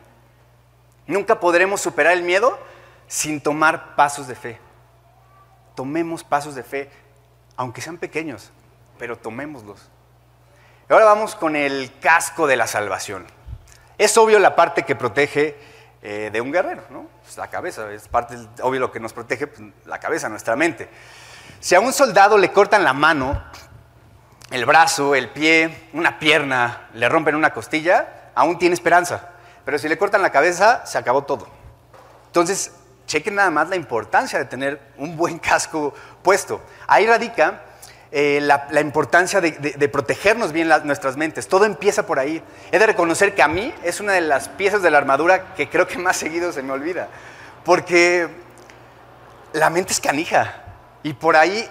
[1.07, 2.59] Nunca podremos superar el miedo
[3.07, 4.59] sin tomar pasos de fe.
[5.75, 6.91] Tomemos pasos de fe,
[7.57, 8.51] aunque sean pequeños,
[8.99, 9.89] pero tomémoslos.
[10.89, 13.27] Ahora vamos con el casco de la salvación.
[13.99, 15.57] Es obvio la parte que protege
[16.01, 17.09] eh, de un guerrero, ¿no?
[17.23, 20.89] Pues la cabeza, es parte, obvio lo que nos protege, pues, la cabeza, nuestra mente.
[21.61, 23.43] Si a un soldado le cortan la mano,
[24.51, 29.31] el brazo, el pie, una pierna, le rompen una costilla, aún tiene esperanza.
[29.65, 31.47] Pero si le cortan la cabeza, se acabó todo.
[32.27, 32.73] Entonces,
[33.07, 36.63] chequen nada más la importancia de tener un buen casco puesto.
[36.87, 37.63] Ahí radica
[38.11, 41.49] eh, la, importancia de, protegernos bien nuestras mentes.
[41.49, 42.43] Todo empieza por ahí.
[42.73, 45.69] He de reconocer que a mí es una de las piezas de la armadura que
[45.69, 47.09] creo que más seguido se me olvida.
[47.65, 48.29] Porque
[49.53, 50.63] la mente es canija.
[51.03, 51.69] Y por ahí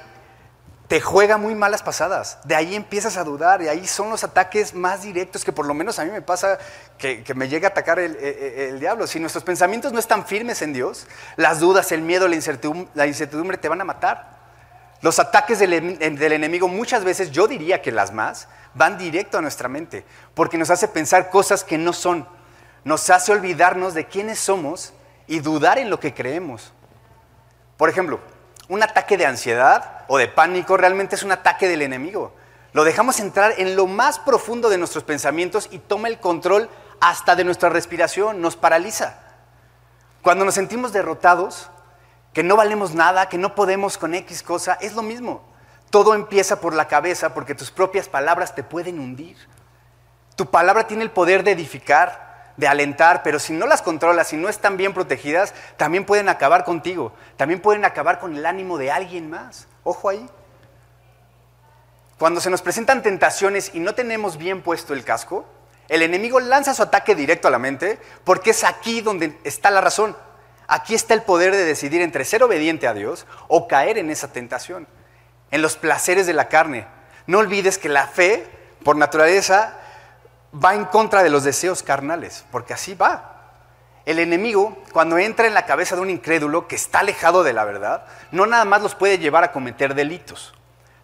[0.88, 2.40] te juega muy malas pasadas.
[2.46, 5.74] De ahí empiezas a dudar y ahí son los ataques más directos que por lo
[5.74, 6.58] menos a mí me pasa
[6.98, 9.06] que, me llega a atacar el, diablo.
[9.06, 12.36] Si nuestros pensamientos no están firmes en Dios, las dudas, el miedo, la
[13.08, 14.38] incertidumbre, te van a matar.
[15.02, 19.42] Los ataques del, del enemigo muchas veces, yo diría que las más, van directo a
[19.42, 22.28] nuestra mente, porque nos hace pensar cosas que no son.
[22.86, 24.94] Nos hace olvidarnos de quiénes somos
[25.28, 26.72] y dudar en lo que creemos.
[27.76, 28.22] Por ejemplo,
[28.70, 32.34] un ataque de ansiedad o de pánico realmente es un ataque del enemigo.
[32.74, 37.36] Lo dejamos entrar en lo más profundo de nuestros pensamientos y toma el control hasta
[37.36, 39.20] de nuestra respiración, nos paraliza.
[40.22, 41.70] Cuando nos sentimos derrotados,
[42.34, 45.42] que no valemos nada, que no podemos con X cosa, es lo mismo.
[45.90, 49.38] Todo empieza por la cabeza porque tus propias palabras te pueden hundir.
[50.36, 52.27] Tu palabra tiene el poder de edificar,
[52.58, 56.66] de alentar, pero si no las controlas, si no están bien protegidas, también pueden acabar
[56.66, 59.68] contigo, también pueden acabar con el ánimo de alguien más.
[59.84, 60.28] Ojo ahí.
[62.18, 65.46] Cuando se nos presentan tentaciones y no tenemos bien puesto el casco,
[65.88, 69.82] el enemigo lanza su ataque directo a la mente porque es aquí donde está la
[69.82, 70.18] razón.
[70.68, 74.34] Aquí está el poder de decidir entre ser obediente a Dios o caer en esa
[74.34, 74.88] tentación,
[75.52, 76.88] en los placeres de la carne.
[77.28, 78.46] No olvides que la fe,
[78.84, 79.78] por naturaleza,
[80.54, 83.34] va en contra de los deseos carnales, porque así va.
[84.06, 87.66] El enemigo, cuando entra en la cabeza de un incrédulo que está alejado de la
[87.66, 90.54] verdad, no nada más los puede llevar a cometer delitos,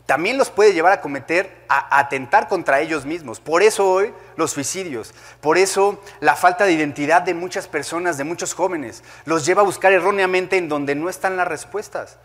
[0.06, 3.39] también los puede llevar a cometer, a atentar contra ellos mismos.
[3.39, 8.25] Por eso hoy los suicidios, por eso la falta de identidad de muchas personas, de
[8.25, 12.17] muchos jóvenes, los lleva a buscar erróneamente en donde no están las respuestas.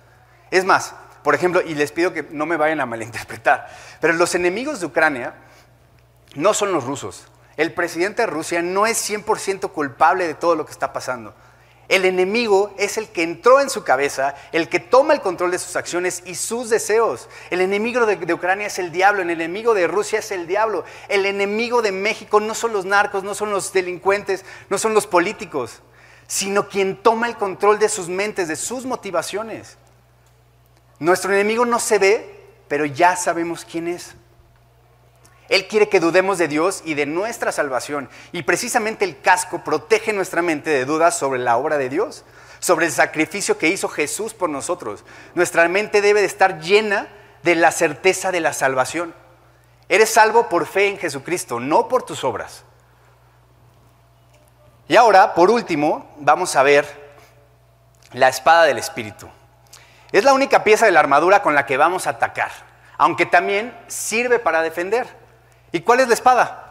[0.50, 3.68] Es más, por ejemplo, y les pido que no me vayan a malinterpretar,
[4.00, 5.34] pero los enemigos de Ucrania
[6.38, 7.26] no son los rusos.
[7.56, 11.34] El presidente de Rusia no es 100% culpable de todo lo que está pasando.
[11.88, 15.58] El enemigo es el que entró en su cabeza, el que toma el control de
[15.58, 17.28] sus acciones y sus deseos.
[17.50, 20.84] El enemigo de, Ucrania es el diablo, el enemigo de Rusia es el diablo.
[21.08, 25.08] El enemigo de México no son los narcos, no son los delincuentes, no son los
[25.08, 25.80] políticos,
[26.28, 29.76] sino quien toma el control de sus mentes, de sus motivaciones.
[31.00, 34.14] Nuestro enemigo no se ve, pero ya sabemos quién es.
[35.48, 38.08] Él quiere que dudemos de Dios y de nuestra salvación.
[38.32, 42.24] Y precisamente el casco protege nuestra mente de dudas sobre la obra de Dios,
[42.58, 45.04] sobre el sacrificio que hizo Jesús por nosotros.
[45.34, 47.08] Nuestra mente debe de estar llena
[47.42, 49.14] de la certeza de la salvación.
[49.88, 52.64] Eres salvo por fe en Jesucristo, no por tus obras.
[54.86, 56.86] Y ahora, por último, vamos a ver
[58.12, 59.28] la espada del Espíritu.
[60.12, 62.50] Es la única pieza de la armadura con la que vamos a atacar,
[62.96, 65.06] aunque también sirve para defender.
[65.72, 66.64] ¿Y cuál es la espada?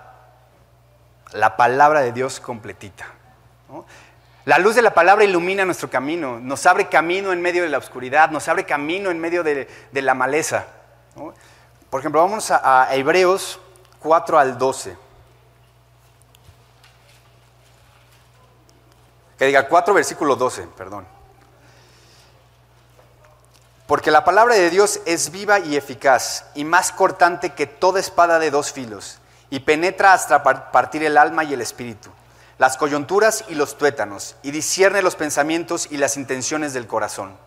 [1.34, 3.06] La palabra de Dios completita.
[4.46, 7.78] La luz de la palabra ilumina nuestro camino, nos abre camino en medio de la
[7.78, 10.66] oscuridad, nos abre camino en medio de, la maleza.
[11.90, 13.60] Por ejemplo, vamos a, a Hebreos
[14.00, 14.98] 4 al 12.
[19.38, 21.17] Que diga 4 versículo 12, perdón.
[23.88, 28.38] Porque la palabra de Dios es viva y eficaz y más cortante que toda espada
[28.38, 29.20] de dos filos
[29.50, 32.12] y penetra hasta partir el alma y el espíritu,
[32.58, 37.38] las coyunturas y los tuétanos y discierne los pensamientos y las intenciones del corazón.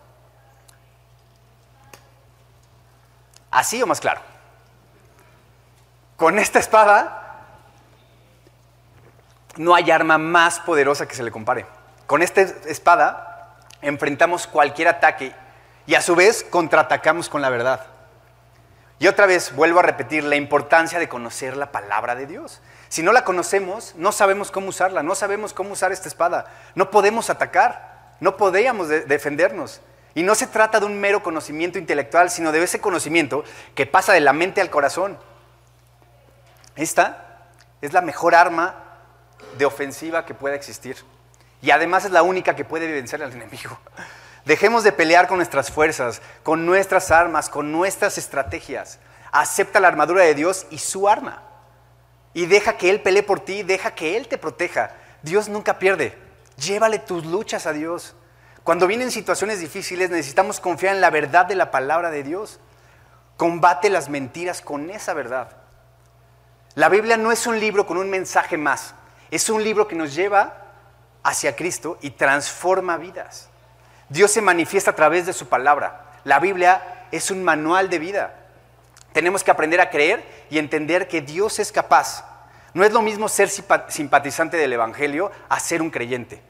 [3.51, 4.21] ¿Así o más claro?
[6.17, 7.45] Con esta espada
[9.57, 11.67] no hay arma más poderosa que se le compare.
[12.07, 15.35] Con esta espada enfrentamos cualquier ataque
[15.85, 17.85] y a su vez contraatacamos con la verdad.
[18.99, 22.61] Y otra vez vuelvo a repetir la importancia de conocer la palabra de Dios.
[22.87, 26.45] Si no la conocemos, no sabemos cómo usarla, no sabemos cómo usar esta espada.
[26.75, 29.81] No podemos atacar, no podríamos defendernos.
[30.13, 34.13] Y no se trata de un mero conocimiento intelectual, sino de ese conocimiento que pasa
[34.13, 35.17] de la mente al corazón.
[36.75, 37.47] Esta
[37.81, 38.75] Es la mejor arma
[39.57, 40.97] de ofensiva que pueda existir.
[41.63, 43.79] Y además es la única que puede vencer al enemigo.
[44.45, 48.99] Dejemos de pelear con nuestras fuerzas, con nuestras armas, con nuestras estrategias.
[49.31, 51.43] Acepta la armadura de Dios y su arma.
[52.33, 54.91] Y deja que Él pelee por ti, deja que Él te proteja.
[55.21, 56.17] Dios nunca pierde.
[56.57, 58.15] Llévale tus luchas a Dios.
[58.63, 62.59] Cuando vienen situaciones difíciles necesitamos confiar en la verdad de la palabra de Dios.
[63.37, 65.61] Combate las mentiras con esa verdad.
[66.75, 68.95] La Biblia no es un libro con un mensaje más,
[69.29, 70.55] es un libro que nos lleva
[71.21, 73.50] hacia Cristo y transforma vidas.
[74.11, 76.11] Dios se manifiesta a través de su palabra.
[76.25, 78.35] La Biblia es un manual de vida.
[79.13, 82.25] Tenemos que aprender a creer y entender que Dios es capaz.
[82.73, 86.41] No es lo mismo ser simpatizante del Evangelio a ser un creyente.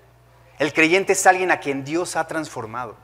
[0.57, 2.95] El creyente es alguien a quien Dios ha transformado.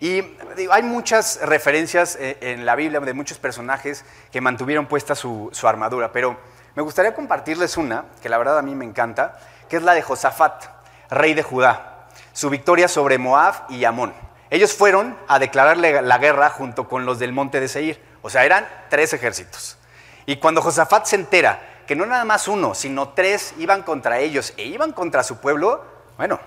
[0.00, 0.24] Y
[0.70, 6.10] hay muchas referencias eh, en la Biblia de muchos personajes que mantuvieron puesta su, armadura,
[6.10, 6.36] pero
[6.74, 9.38] me gustaría compartirles una, que la verdad a mí me encanta,
[9.68, 10.64] que es la de Josafat,
[11.10, 11.95] rey de Judá,
[12.36, 14.12] su victoria sobre Moab y Amón.
[14.50, 18.44] Ellos fueron a declararle la guerra junto con los del monte de Seir, o sea,
[18.44, 19.78] eran tres ejércitos.
[20.26, 24.52] Y cuando Josafat se entera que no nada más uno, sino tres iban contra ellos
[24.58, 25.82] e iban contra su pueblo,
[26.18, 26.38] bueno,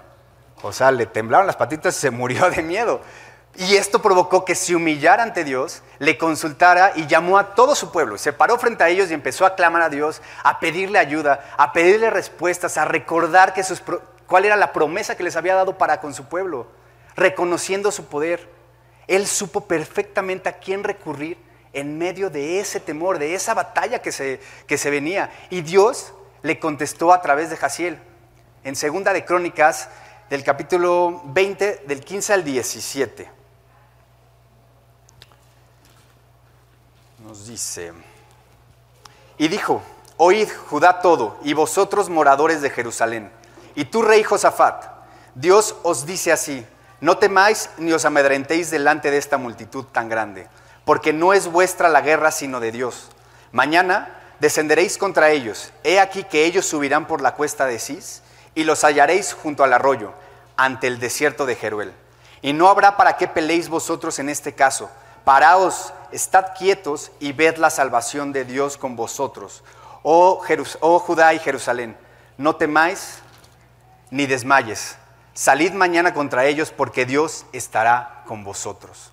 [0.61, 3.01] José le temblaron las patitas y se murió de miedo.
[3.55, 7.91] Y esto provocó que se humillara ante Dios, le consultara y llamó a todo su
[7.91, 8.19] pueblo.
[8.19, 11.73] Se paró frente a ellos y empezó a clamar a Dios, a pedirle ayuda, a
[11.73, 13.63] pedirle respuestas, a recordar que
[14.29, 16.67] cuál era la promesa que les había dado para con su pueblo,
[17.15, 18.47] reconociendo su poder.
[19.07, 21.37] Él supo perfectamente a quién recurrir
[21.73, 25.31] en medio de ese temor, de esa batalla que se, que se venía.
[25.49, 26.13] Y Dios
[26.43, 27.99] le contestó a través de Jaciel.
[28.63, 29.89] En Segunda de Crónicas,
[30.29, 33.39] del capítulo 20, del 15 al 17.
[37.29, 37.93] nos dice,
[39.37, 39.83] y dijo,
[40.17, 43.31] oíd Judá todo, y vosotros moradores de Jerusalén,
[43.75, 44.85] y tú rey Josafat,
[45.35, 46.65] Dios os dice así,
[47.01, 50.47] no temáis ni os amedrentéis delante de esta multitud tan grande,
[50.85, 53.09] porque no es vuestra la guerra sino de Dios.
[53.51, 58.21] Mañana descenderéis contra ellos, he aquí que ellos subirán por la cuesta de Cis,
[58.55, 60.13] y los hallaréis junto al arroyo,
[60.57, 61.93] ante el desierto de Jeruel.
[62.41, 64.89] Y no habrá para qué peleéis vosotros en este caso,
[65.23, 69.63] paraos estad quietos y ved la salvación de Dios con vosotros.
[70.03, 70.41] Oh,
[70.81, 71.97] oh, Judá y Jerusalén,
[72.37, 73.21] no temáis
[74.11, 74.97] ni desmayes.
[75.33, 79.11] Salid mañana contra ellos porque Dios estará con vosotros.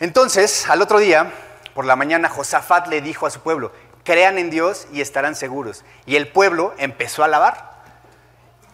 [0.00, 1.32] Entonces, al otro día,
[1.74, 3.72] por la mañana, Josafat le dijo a su pueblo,
[4.04, 5.84] crean en Dios y estarán seguros.
[6.06, 7.72] Y el pueblo empezó a alabar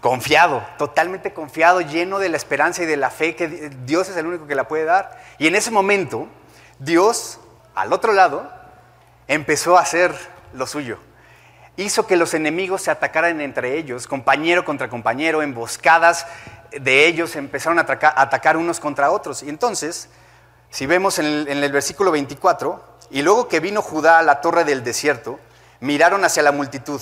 [0.00, 3.48] confiado, totalmente confiado, lleno de la esperanza y de la fe que
[3.84, 5.22] Dios es el único que la puede dar.
[5.38, 6.28] Y en ese momento,
[6.78, 7.40] Dios,
[7.74, 8.50] al otro lado,
[9.26, 10.14] empezó a hacer
[10.52, 10.98] lo suyo.
[11.78, 16.26] Hizo que los enemigos se atacaran entre ellos, compañero contra compañero, emboscadas
[16.72, 19.44] de ellos empezaron a atacar, unos contra otros.
[19.44, 20.08] Y entonces,
[20.70, 24.82] si vemos en el, versículo 24, y luego que vino Judá a la torre del
[24.82, 25.38] desierto,
[25.78, 27.00] miraron hacia la multitud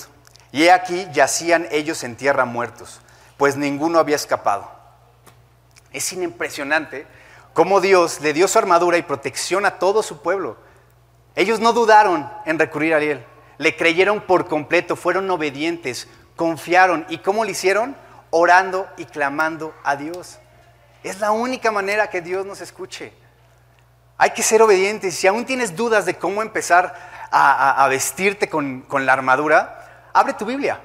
[0.52, 3.00] y he aquí yacían ellos en tierra muertos,
[3.38, 4.70] pues ninguno había escapado.
[5.90, 7.06] Es impresionante
[7.54, 10.58] cómo Dios le dio su armadura y protección a todo su pueblo.
[11.34, 13.24] Ellos no dudaron en recurrir a Él,
[13.58, 17.06] le creyeron por completo, fueron obedientes, confiaron.
[17.08, 17.96] ¿Y cómo lo hicieron?
[18.30, 20.38] Orando y clamando a Dios.
[21.02, 23.12] Es la única manera que Dios nos escuche.
[24.18, 25.14] Hay que ser obedientes.
[25.14, 26.94] Si aún tienes dudas de cómo empezar
[27.30, 30.80] a, vestirte con la armadura, abre tu Biblia,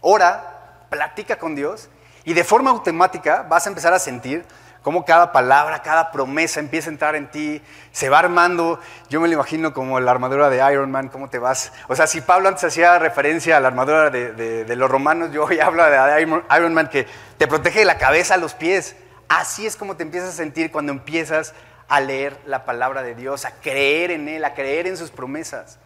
[0.00, 1.88] ora, platica con Dios
[2.24, 4.44] y de forma automática vas a empezar a sentir
[4.86, 7.60] cómo cada palabra, cada promesa empieza a entrar en ti,
[7.90, 8.78] se va armando.
[9.10, 11.72] Yo me lo imagino como la armadura de Iron Man, cómo te vas.
[11.88, 15.58] O sea, si Pablo antes hacía referencia a la armadura de, los romanos, yo hoy
[15.58, 16.22] hablo de
[16.56, 17.04] Iron Man que
[17.36, 18.94] te protege de la cabeza a los pies.
[19.28, 21.52] Así es como te empiezas a sentir cuando empiezas
[21.88, 25.80] a leer la palabra de Dios, a creer en Él, a creer en sus promesas.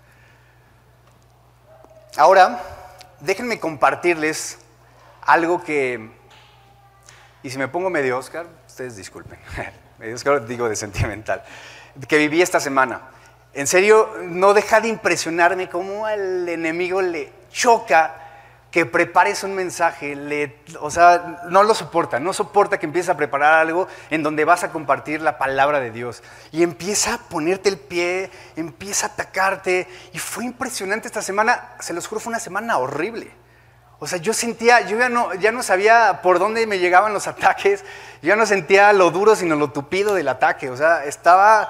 [2.18, 2.60] Ahora,
[3.20, 4.58] déjenme compartirles
[5.22, 6.10] algo que,
[7.42, 9.38] y si me pongo medio Oscar, disculpen,
[9.98, 11.42] medio Oscar digo de sentimental,
[12.08, 13.02] que viví esta semana.
[13.52, 18.14] En serio, no deja de impresionarme cómo al enemigo le choca
[18.70, 23.16] que prepares un mensaje, le, o sea, no lo soporta, no soporta que empieces a
[23.16, 26.22] preparar algo en donde vas a compartir la palabra de Dios.
[26.52, 29.88] Y empieza a ponerte el pie, empieza a atacarte.
[30.12, 33.32] Y fue impresionante esta semana, se los juro, fue una semana horrible.
[34.00, 37.26] O sea, yo sentía, yo ya no, ya no sabía por dónde me llegaban los
[37.28, 37.84] ataques,
[38.22, 40.70] yo ya no sentía lo duro, sino lo tupido del ataque.
[40.70, 41.68] O sea, estaba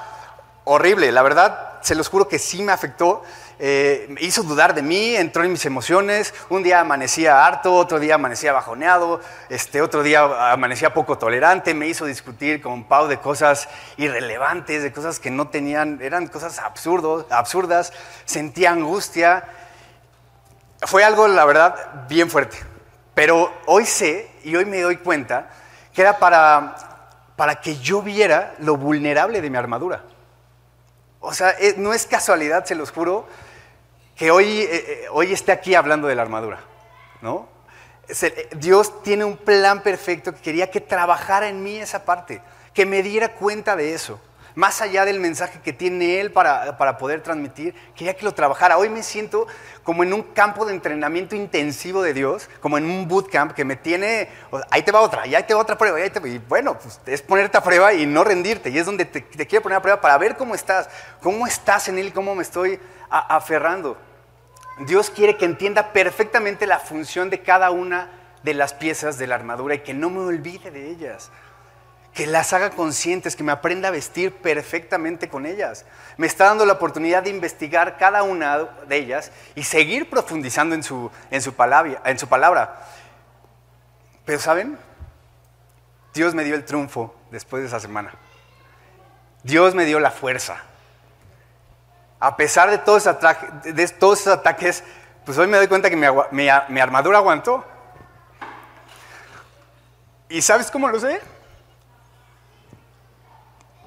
[0.64, 3.22] horrible, la verdad se los juro que sí me afectó.
[3.62, 6.32] Eh, me hizo dudar de mí, entró en mis emociones.
[6.48, 9.20] Un día amanecía harto, otro día amanecía bajoneado,
[9.50, 11.74] este, otro día amanecía poco tolerante.
[11.74, 16.58] Me hizo discutir con Pau de cosas irrelevantes, de cosas que no tenían, eran cosas
[16.58, 17.92] absurdos, absurdas.
[18.24, 19.44] Sentía angustia.
[20.82, 22.58] Fue algo, la verdad, bien fuerte.
[23.14, 25.50] Pero hoy sé y hoy me doy cuenta
[25.92, 26.76] que era para,
[27.36, 30.04] para que yo viera lo vulnerable de mi armadura.
[31.20, 33.26] O sea, eh, no es casualidad, se los juro,
[34.16, 36.60] que hoy, eh, eh, hoy esté aquí hablando de la armadura,
[37.20, 37.48] ¿no?
[38.56, 42.42] Dios tiene un plan perfecto que quería que trabajara en mí esa parte,
[42.74, 44.20] que me diera cuenta de eso
[44.54, 48.78] más allá del mensaje que tiene Él para, poder transmitir, quería que lo trabajara.
[48.78, 49.46] Hoy me siento
[49.82, 53.76] como en un campo de entrenamiento intensivo de Dios, como en un bootcamp que me
[53.76, 54.28] tiene,
[54.70, 57.58] ahí te va otra, y ahí te va otra prueba, y, bueno, pues es ponerte
[57.58, 60.18] a prueba y no rendirte, y es donde te, te quiero poner a prueba para
[60.18, 60.88] ver cómo estás,
[61.22, 62.78] cómo estás en Él y cómo me estoy
[63.10, 63.96] aferrando.
[64.86, 68.10] Dios quiere que entienda perfectamente la función de cada una
[68.42, 71.30] de las piezas de la armadura y que no me olvide de ellas
[72.14, 75.84] que las haga conscientes, que me aprenda a vestir perfectamente con ellas.
[76.16, 78.58] Me está dando la oportunidad de investigar cada una
[78.88, 82.84] de ellas y seguir profundizando en su, en su, palabra, en su palabra.
[84.24, 84.76] Pero ¿saben?
[86.12, 88.12] Dios me dio el triunfo después de esa semana.
[89.44, 90.56] Dios me dio la fuerza.
[92.18, 94.84] A pesar de todos, esos ataques,
[95.24, 97.64] pues hoy me doy cuenta que mi, mi armadura aguantó.
[100.28, 101.20] ¿Y sabes cómo lo sé?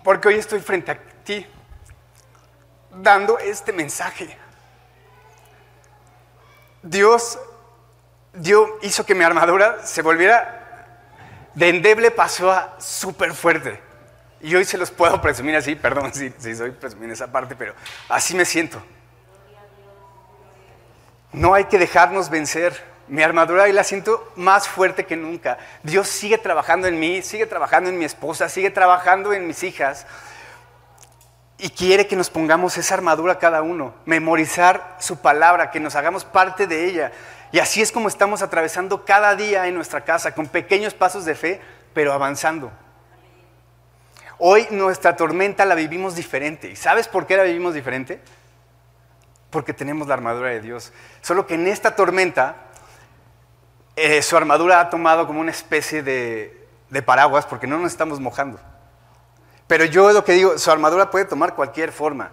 [0.03, 1.45] Porque hoy estoy frente a ti
[2.91, 4.37] dando este mensaje.
[6.81, 7.39] Dios
[8.33, 10.59] dio, hizo que mi armadura se volviera
[11.53, 13.79] de endeble, pasó a súper fuerte.
[14.41, 17.73] Y hoy se los puedo presumir así, perdón si, si soy presumir esa parte, pero
[18.09, 18.83] así me siento.
[21.31, 22.92] No hay que dejarnos vencer.
[23.07, 25.57] Mi armadura y la siento más fuerte que nunca.
[25.83, 30.05] Dios sigue trabajando en mí, sigue trabajando en mi esposa, sigue trabajando en mis hijas.
[31.57, 36.25] Y quiere que nos pongamos esa armadura cada uno, memorizar su palabra, que nos hagamos
[36.25, 37.11] parte de ella.
[37.51, 41.35] Y así es como estamos atravesando cada día en nuestra casa, con pequeños pasos de
[41.35, 41.61] fe,
[41.93, 42.71] pero avanzando.
[44.39, 46.69] Hoy nuestra tormenta la vivimos diferente.
[46.69, 48.19] ¿Y sabes por qué la vivimos diferente?
[49.51, 50.91] Porque tenemos la armadura de Dios.
[51.21, 52.55] Solo que en esta tormenta
[53.95, 56.59] eh, su armadura ha tomado como una especie de,
[57.05, 58.59] paraguas porque no nos estamos mojando.
[59.67, 62.31] Pero yo lo que digo, su armadura puede tomar cualquier forma.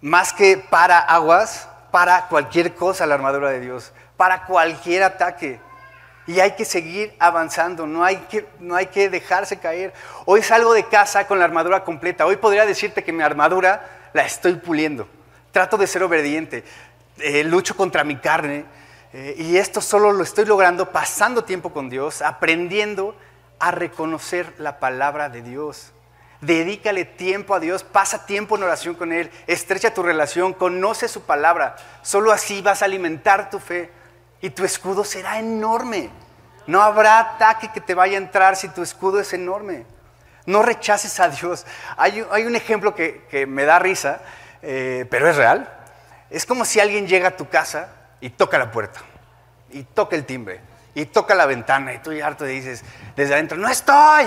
[0.00, 5.60] Más que para aguas, para cualquier cosa la armadura de Dios, para cualquier ataque.
[6.26, 9.92] Y hay que seguir avanzando, no hay que, no hay que dejarse caer.
[10.24, 12.26] Hoy salgo de casa con la armadura completa.
[12.26, 15.08] Hoy podría decirte que mi armadura la estoy puliendo.
[15.52, 16.64] Trato de ser obediente.
[17.18, 18.64] Eh, lucho contra mi carne,
[19.12, 23.16] eh, y esto solo lo estoy logrando pasando tiempo con Dios, aprendiendo
[23.58, 25.92] a reconocer la palabra de Dios.
[26.40, 31.22] Dedícale tiempo a Dios, pasa tiempo en oración con Él, estrecha tu relación, conoce su
[31.22, 31.76] palabra.
[32.02, 33.90] Solo así vas a alimentar tu fe
[34.40, 36.10] y tu escudo será enorme.
[36.66, 39.86] No habrá ataque que te vaya a entrar si tu escudo es enorme.
[40.44, 41.64] No rechaces a Dios.
[41.96, 44.20] Hay, un ejemplo que, me da risa,
[44.62, 45.72] eh, pero es real.
[46.28, 49.00] Es como si alguien llega a tu casa y toca la puerta,
[49.70, 50.60] y toca el timbre,
[50.94, 52.82] y toca la ventana, y tú ya harto dices
[53.14, 54.26] desde adentro, no estoy.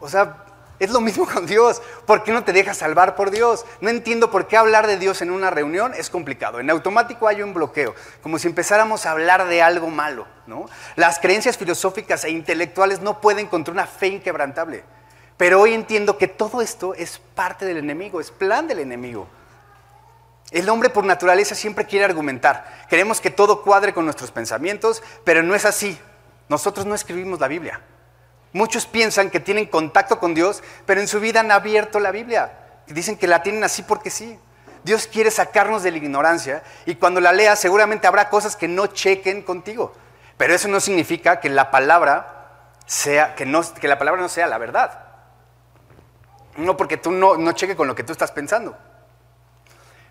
[0.00, 0.44] O sea,
[0.78, 1.82] es lo mismo con Dios.
[2.06, 3.64] ¿Por qué no te dejas salvar por Dios?
[3.80, 6.60] No entiendo por qué hablar de Dios en una reunión es complicado.
[6.60, 10.26] En automático hay un bloqueo, como si empezáramos a hablar de algo malo.
[10.46, 10.66] ¿no?
[10.96, 14.84] Las creencias filosóficas e intelectuales no pueden contra una fe inquebrantable.
[15.36, 19.28] Pero hoy entiendo que todo esto es parte del enemigo, es plan del enemigo.
[20.50, 22.86] El hombre por naturaleza siempre quiere argumentar.
[22.88, 25.98] Queremos que todo cuadre con nuestros pensamientos, pero no es así.
[26.48, 27.80] Nosotros no escribimos la Biblia.
[28.52, 32.52] Muchos piensan que tienen contacto con Dios, pero en su vida han abierto la Biblia.
[32.86, 34.38] Dicen que la tienen así porque sí.
[34.84, 38.86] Dios quiere sacarnos de la ignorancia y cuando la leas seguramente habrá cosas que no
[38.86, 39.92] chequen contigo.
[40.36, 44.46] Pero eso no significa que la palabra sea que, no, que la palabra no sea
[44.46, 45.00] la verdad.
[46.56, 48.78] No porque tú no, no cheque con lo que tú estás pensando.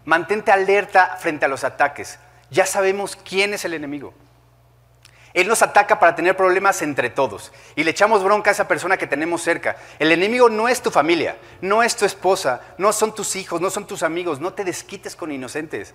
[0.05, 2.19] Mantente alerta frente a los ataques.
[2.49, 4.13] Ya sabemos quién es el enemigo.
[5.33, 8.95] Él nos ataca para tener problemas entre todos y le echamos bronca a esa persona
[8.95, 9.75] que tenemos cerca.
[9.99, 13.69] El enemigo no es tu familia, no es tu esposa, no son tus hijos, no
[13.69, 14.39] son tus amigos.
[14.39, 15.93] No te desquites con inocentes.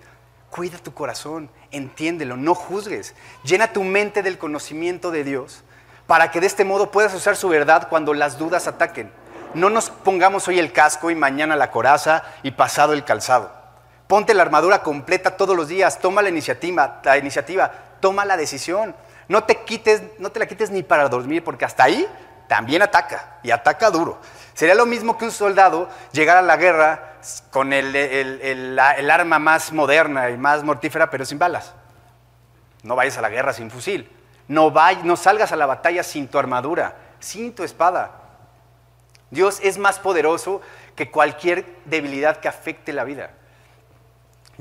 [0.50, 3.14] Cuida tu corazón, entiéndelo, no juzgues.
[3.44, 5.62] Llena tu mente del conocimiento de Dios
[6.06, 9.10] para que de este modo puedas usar su verdad cuando las dudas ataquen.
[9.54, 13.59] No nos pongamos hoy el casco y mañana la coraza y pasado el calzado.
[14.10, 18.92] Ponte la armadura completa todos los días, toma la iniciativa, la iniciativa, toma la decisión.
[19.28, 22.04] No te quites, no te la quites ni para dormir, porque hasta ahí
[22.48, 24.18] también ataca y ataca duro.
[24.52, 27.18] Sería lo mismo que un soldado llegara a la guerra
[27.52, 31.72] con el, el, arma más moderna y más mortífera, pero sin balas.
[32.82, 34.10] No vayas a la guerra sin fusil.
[34.48, 38.10] No, no salgas a la batalla sin tu armadura, sin tu espada.
[39.30, 40.62] Dios es más poderoso
[40.96, 43.34] que cualquier debilidad que afecte la vida.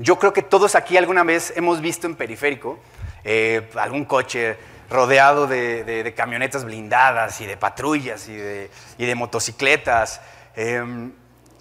[0.00, 2.78] Yo creo que todos aquí alguna vez hemos visto en periférico
[3.22, 4.56] eh, algún coche
[4.88, 10.22] rodeado de, camionetas blindadas y de patrullas y de, motocicletas.
[10.56, 11.12] Em,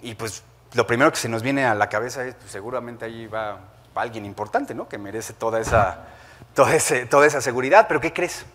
[0.02, 3.28] y pues lo primero que se nos viene a la cabeza es, pues, seguramente ahí
[3.28, 3.60] va,
[3.94, 4.88] alguien importante, ¿no?
[4.88, 6.08] Que merece toda esa,
[6.54, 6.72] toda,
[7.10, 7.88] toda esa seguridad.
[7.90, 8.46] Pero ¿qué crees?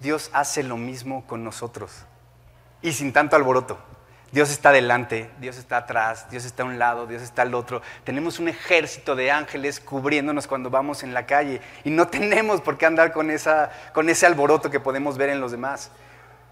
[0.00, 1.92] Dios hace lo mismo con nosotros
[2.82, 3.78] y sin tanto alboroto.
[4.34, 7.82] Dios está delante, Dios está atrás, Dios está a un lado, Dios está al otro.
[8.02, 12.76] Tenemos un ejército de ángeles cubriéndonos cuando vamos en la calle y no tenemos por
[12.76, 15.92] qué andar con, esa, con ese alboroto que podemos ver en los demás.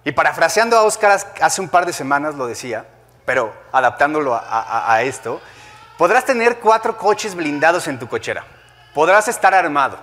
[0.04, 2.86] Y parafraseando a Oscar hace un par de semanas lo decía,
[3.24, 5.42] pero adaptándolo a, a esto,
[5.98, 8.44] podrás tener cuatro coches blindados en tu cochera,
[8.94, 9.98] podrás estar armado,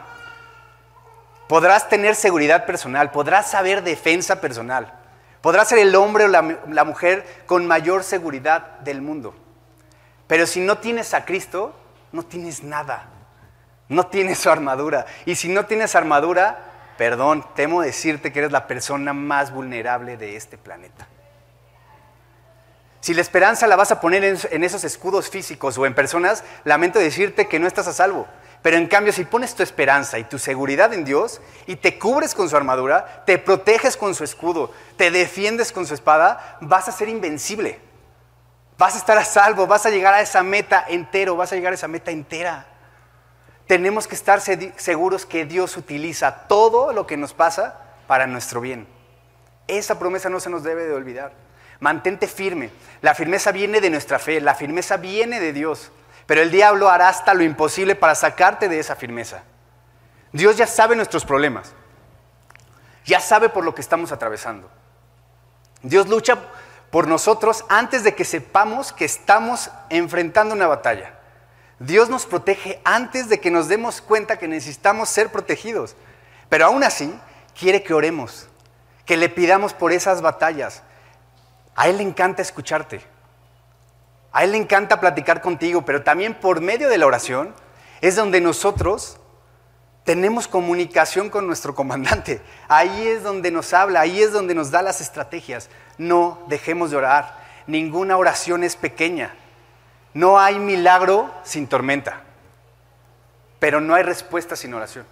[1.47, 4.98] podrás tener seguridad personal, podrás saber defensa personal.
[5.41, 9.33] Podrás ser el hombre o la, mujer con mayor seguridad del mundo.
[10.27, 11.73] Pero si no tienes a Cristo,
[12.11, 13.07] no tienes nada.
[13.87, 15.05] No tienes su armadura.
[15.25, 16.59] Y si no tienes armadura,
[16.97, 21.07] perdón, temo decirte que eres la persona más vulnerable de este planeta.
[22.99, 26.99] Si la esperanza la vas a poner en esos escudos físicos o en personas, lamento
[26.99, 28.27] decirte que no estás a salvo.
[28.61, 32.35] Pero en cambio, si pones tu esperanza y tu seguridad en Dios y te cubres
[32.35, 36.91] con su armadura, te proteges con su escudo, te defiendes con su espada, vas a
[36.91, 37.79] ser invencible.
[38.77, 41.73] Vas a estar a salvo, vas a llegar a esa meta entero, vas a llegar
[41.73, 42.65] a esa meta entera.
[43.67, 48.87] Tenemos que estar seguros que Dios utiliza todo lo que nos pasa para nuestro bien.
[49.67, 51.33] Esa promesa no se nos debe de olvidar.
[51.79, 52.71] Mantente firme.
[53.01, 55.91] La firmeza viene de nuestra fe, la firmeza viene de Dios.
[56.29, 59.41] Pero el diablo hará hasta lo imposible para sacarte de esa firmeza.
[60.31, 61.73] Dios ya sabe nuestros problemas.
[63.03, 64.69] Ya sabe por lo que estamos atravesando.
[65.81, 66.37] Dios lucha
[66.91, 71.17] por nosotros antes de que sepamos que estamos enfrentando una batalla.
[71.79, 75.95] Dios nos protege antes de que nos demos cuenta que necesitamos ser protegidos.
[76.47, 77.11] Pero aún así,
[77.59, 78.47] quiere que oremos,
[79.03, 80.83] que le pidamos por esas batallas.
[81.75, 83.01] A Él le encanta escucharte.
[84.31, 87.53] A Él le encanta platicar contigo, pero también por medio de la oración
[88.01, 89.17] es donde nosotros
[90.03, 92.41] tenemos comunicación con nuestro comandante.
[92.67, 95.69] Ahí es donde nos habla, ahí es donde nos da las estrategias.
[95.97, 97.37] No dejemos de orar.
[97.67, 99.35] Ninguna oración es pequeña.
[100.13, 102.21] No hay milagro sin tormenta,
[103.59, 105.05] pero no hay respuesta sin oración.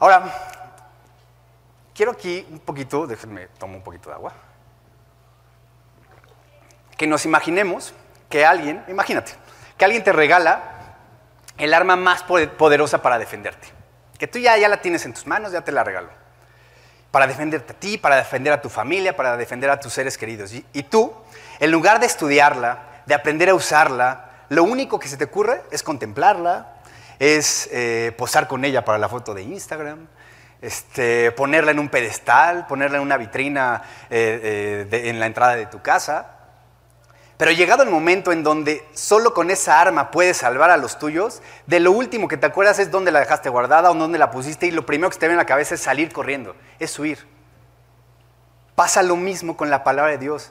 [0.00, 0.32] Ahora,
[1.94, 4.32] quiero aquí un poquito, déjenme tomo un poquito de agua
[6.98, 7.94] que nos imaginemos
[8.28, 9.32] que alguien, imagínate,
[9.78, 10.60] que alguien te regala
[11.56, 13.68] el arma más poderosa para defenderte.
[14.18, 16.10] Que tú ya, ya la tienes en tus manos, ya te la regaló.
[17.12, 20.52] Para defenderte a ti, para defender a tu familia, para defender a tus seres queridos.
[20.52, 21.14] Y, tú,
[21.60, 25.84] en lugar de estudiarla, de aprender a usarla, lo único que se te ocurre es
[25.84, 26.74] contemplarla,
[27.20, 30.08] es eh, posar con ella para la foto de Instagram,
[30.60, 35.66] este, ponerla en un pedestal, ponerla en una vitrina eh, eh, en la entrada de
[35.66, 36.37] tu casa.
[37.38, 41.40] Pero llegado el momento en donde solo con esa arma puedes salvar a los tuyos,
[41.66, 44.66] de lo último que te acuerdas es dónde la dejaste guardada o dónde la pusiste
[44.66, 47.26] y lo primero que te viene en la cabeza es salir corriendo, es huir.
[48.74, 50.50] Pasa lo mismo con la palabra de Dios.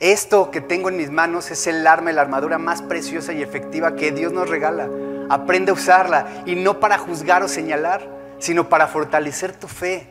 [0.00, 3.94] Esto que tengo en mis manos es el arma la armadura más preciosa y efectiva
[3.94, 4.88] que Dios nos regala.
[5.28, 8.08] Aprende a usarla y no para juzgar o señalar,
[8.38, 10.10] sino para fortalecer tu fe.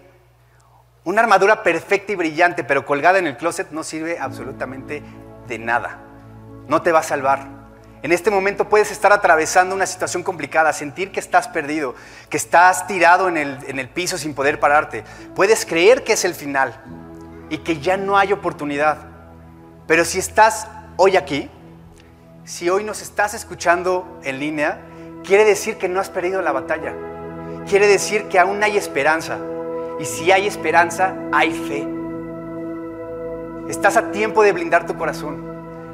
[1.03, 5.03] Una armadura perfecta y brillante, pero colgada en el closet, no sirve absolutamente
[5.47, 5.99] de nada.
[6.67, 7.47] No te va a salvar.
[8.03, 11.95] En este momento puedes estar atravesando una situación complicada, sentir que estás perdido,
[12.29, 15.03] que estás tirado en el, en el piso sin poder pararte.
[15.35, 16.79] Puedes creer que es el final
[17.49, 18.97] y que ya no hay oportunidad.
[19.87, 20.67] Pero si estás
[20.97, 21.49] hoy aquí,
[22.43, 24.79] si hoy nos estás escuchando en línea,
[25.23, 26.93] quiere decir que no has perdido la batalla.
[27.67, 29.39] Quiere decir que aún hay esperanza.
[29.99, 31.87] Y si hay esperanza, hay fe.
[33.69, 35.43] Estás a tiempo de blindar tu corazón.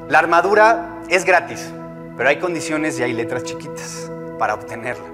[0.10, 1.72] La armadura es gratis,
[2.18, 5.06] pero hay condiciones y hay letras chiquitas para obtenerla.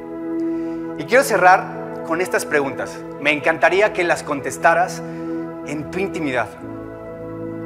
[0.98, 2.98] Y quiero cerrar con estas preguntas.
[3.22, 5.04] Me encantaría que las contestaras
[5.68, 6.48] en tu intimidad.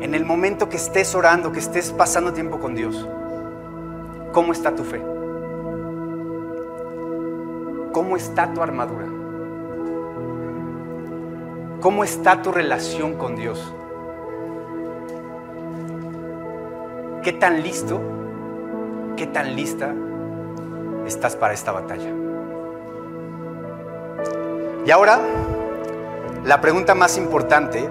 [0.01, 3.07] En el momento que estés orando, que estés pasando tiempo con Dios,
[4.33, 5.01] ¿cómo está tu fe?
[7.93, 9.05] ¿Cómo está tu armadura?
[11.79, 13.73] ¿Cómo está tu relación con Dios?
[17.23, 18.01] ¿Qué tan listo,
[19.15, 19.93] qué tan lista
[21.05, 22.09] estás para esta batalla?
[24.83, 25.19] Y ahora,
[26.43, 27.87] la pregunta más importante,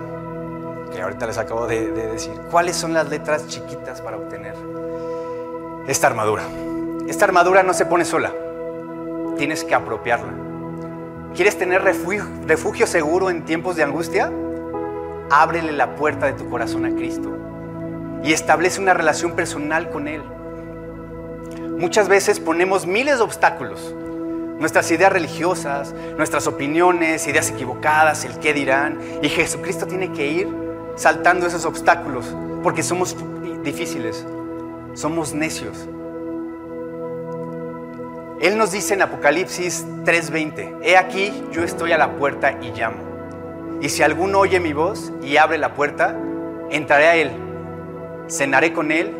[0.92, 4.56] que ahorita les acabo de, decir, ¿cuáles son las letras chiquitas para obtener
[5.86, 6.42] esta armadura?
[7.06, 8.32] Esta armadura no se pone sola,
[9.36, 10.32] tienes que apropiarla.
[11.36, 14.32] ¿Quieres tener refugio, refugio seguro en tiempos de angustia?
[15.30, 17.49] Ábrele la puerta de tu corazón a Cristo
[18.22, 20.22] y establece una relación personal con Él.
[21.78, 23.94] Muchas veces ponemos miles de obstáculos
[24.60, 29.00] nuestras ideas religiosas, nuestras opiniones, ideas equivocadas, el qué dirán.
[29.22, 30.48] Y Jesucristo tiene que ir
[30.96, 32.26] saltando esos obstáculos
[32.62, 33.16] porque somos
[33.64, 34.24] difíciles,
[34.92, 35.88] somos necios.
[38.42, 43.78] Él nos dice en Apocalipsis 3:20, he aquí yo estoy a la puerta y llamo.
[43.80, 46.14] Y si alguno oye mi voz y abre la puerta,
[46.70, 47.32] entraré a Él,
[48.30, 49.14] cenaré con Él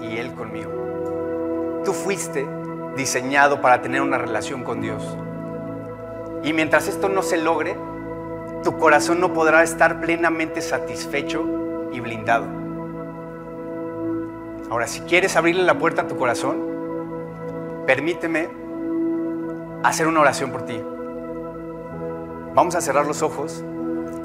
[0.00, 1.82] y Él conmigo.
[1.84, 2.46] Tú fuiste
[2.96, 5.16] diseñado para tener una relación con Dios.
[6.42, 7.76] Y mientras esto no se logre,
[8.62, 11.44] tu corazón no podrá estar plenamente satisfecho
[11.92, 12.46] y blindado.
[14.70, 16.56] Ahora, si quieres abrirle la puerta a tu corazón,
[17.86, 18.48] permíteme
[19.84, 20.80] hacer una oración por ti.
[22.54, 23.62] Vamos a cerrar los ojos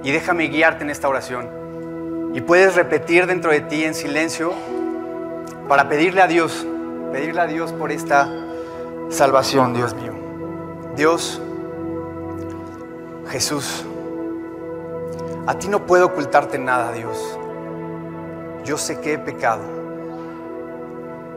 [0.03, 1.61] y déjame guiarte en esta oración.
[2.34, 4.53] Y puedes repetir dentro de ti en silencio
[5.67, 6.65] para pedirle a Dios,
[7.11, 8.29] pedirle a Dios por esta
[9.09, 10.13] salvación, Dios mío.
[10.95, 11.41] Dios,
[13.27, 13.86] Jesús,
[15.47, 17.38] a ti no puedo ocultarte nada, Dios.
[18.63, 19.63] Yo sé que he pecado.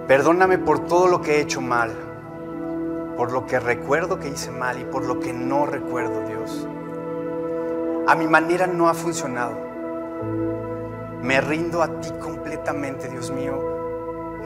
[0.07, 1.91] Perdóname por todo lo que he hecho mal,
[3.17, 6.69] por lo que recuerdo que hice mal y por lo que no recuerdo, Dios.
[8.07, 9.57] A mi manera no ha funcionado.
[11.25, 13.59] Me rindo a ti completamente, Dios mío.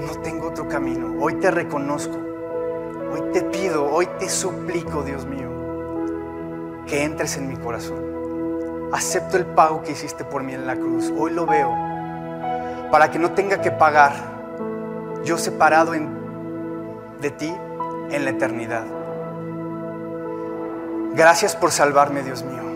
[0.00, 1.16] No tengo otro camino.
[1.20, 2.28] Hoy te reconozco
[3.10, 5.48] Hoy te pido, hoy te suplico, Dios mío,
[6.86, 8.90] que entres en mi corazón.
[8.92, 11.10] Acepto el pago que hiciste por mí en la cruz.
[11.16, 11.74] Hoy lo veo.
[12.90, 14.12] Para que no tenga que pagar.
[15.24, 17.54] Yo separado de ti
[18.10, 18.84] en la eternidad.
[21.14, 22.67] Gracias por salvarme, Dios mío.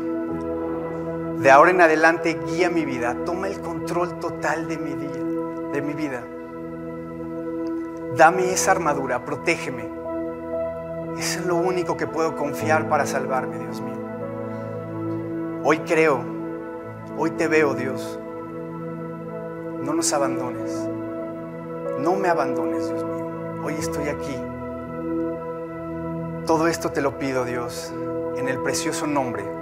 [1.42, 3.16] De ahora en adelante guía mi vida.
[3.24, 5.72] Toma el control total de mi vida.
[5.72, 6.22] De mi vida.
[8.16, 9.24] Dame esa armadura.
[9.24, 10.02] Protégeme
[11.18, 13.94] es lo único que puedo confiar para salvarme, Dios mío.
[15.64, 16.20] Hoy creo,
[17.16, 18.18] hoy te veo, Dios.
[19.82, 20.88] No nos abandones.
[22.00, 23.62] No me abandones, Dios mío.
[23.64, 24.36] Hoy estoy aquí.
[26.46, 27.92] Todo esto te lo pido, Dios,
[28.36, 29.61] en el precioso nombre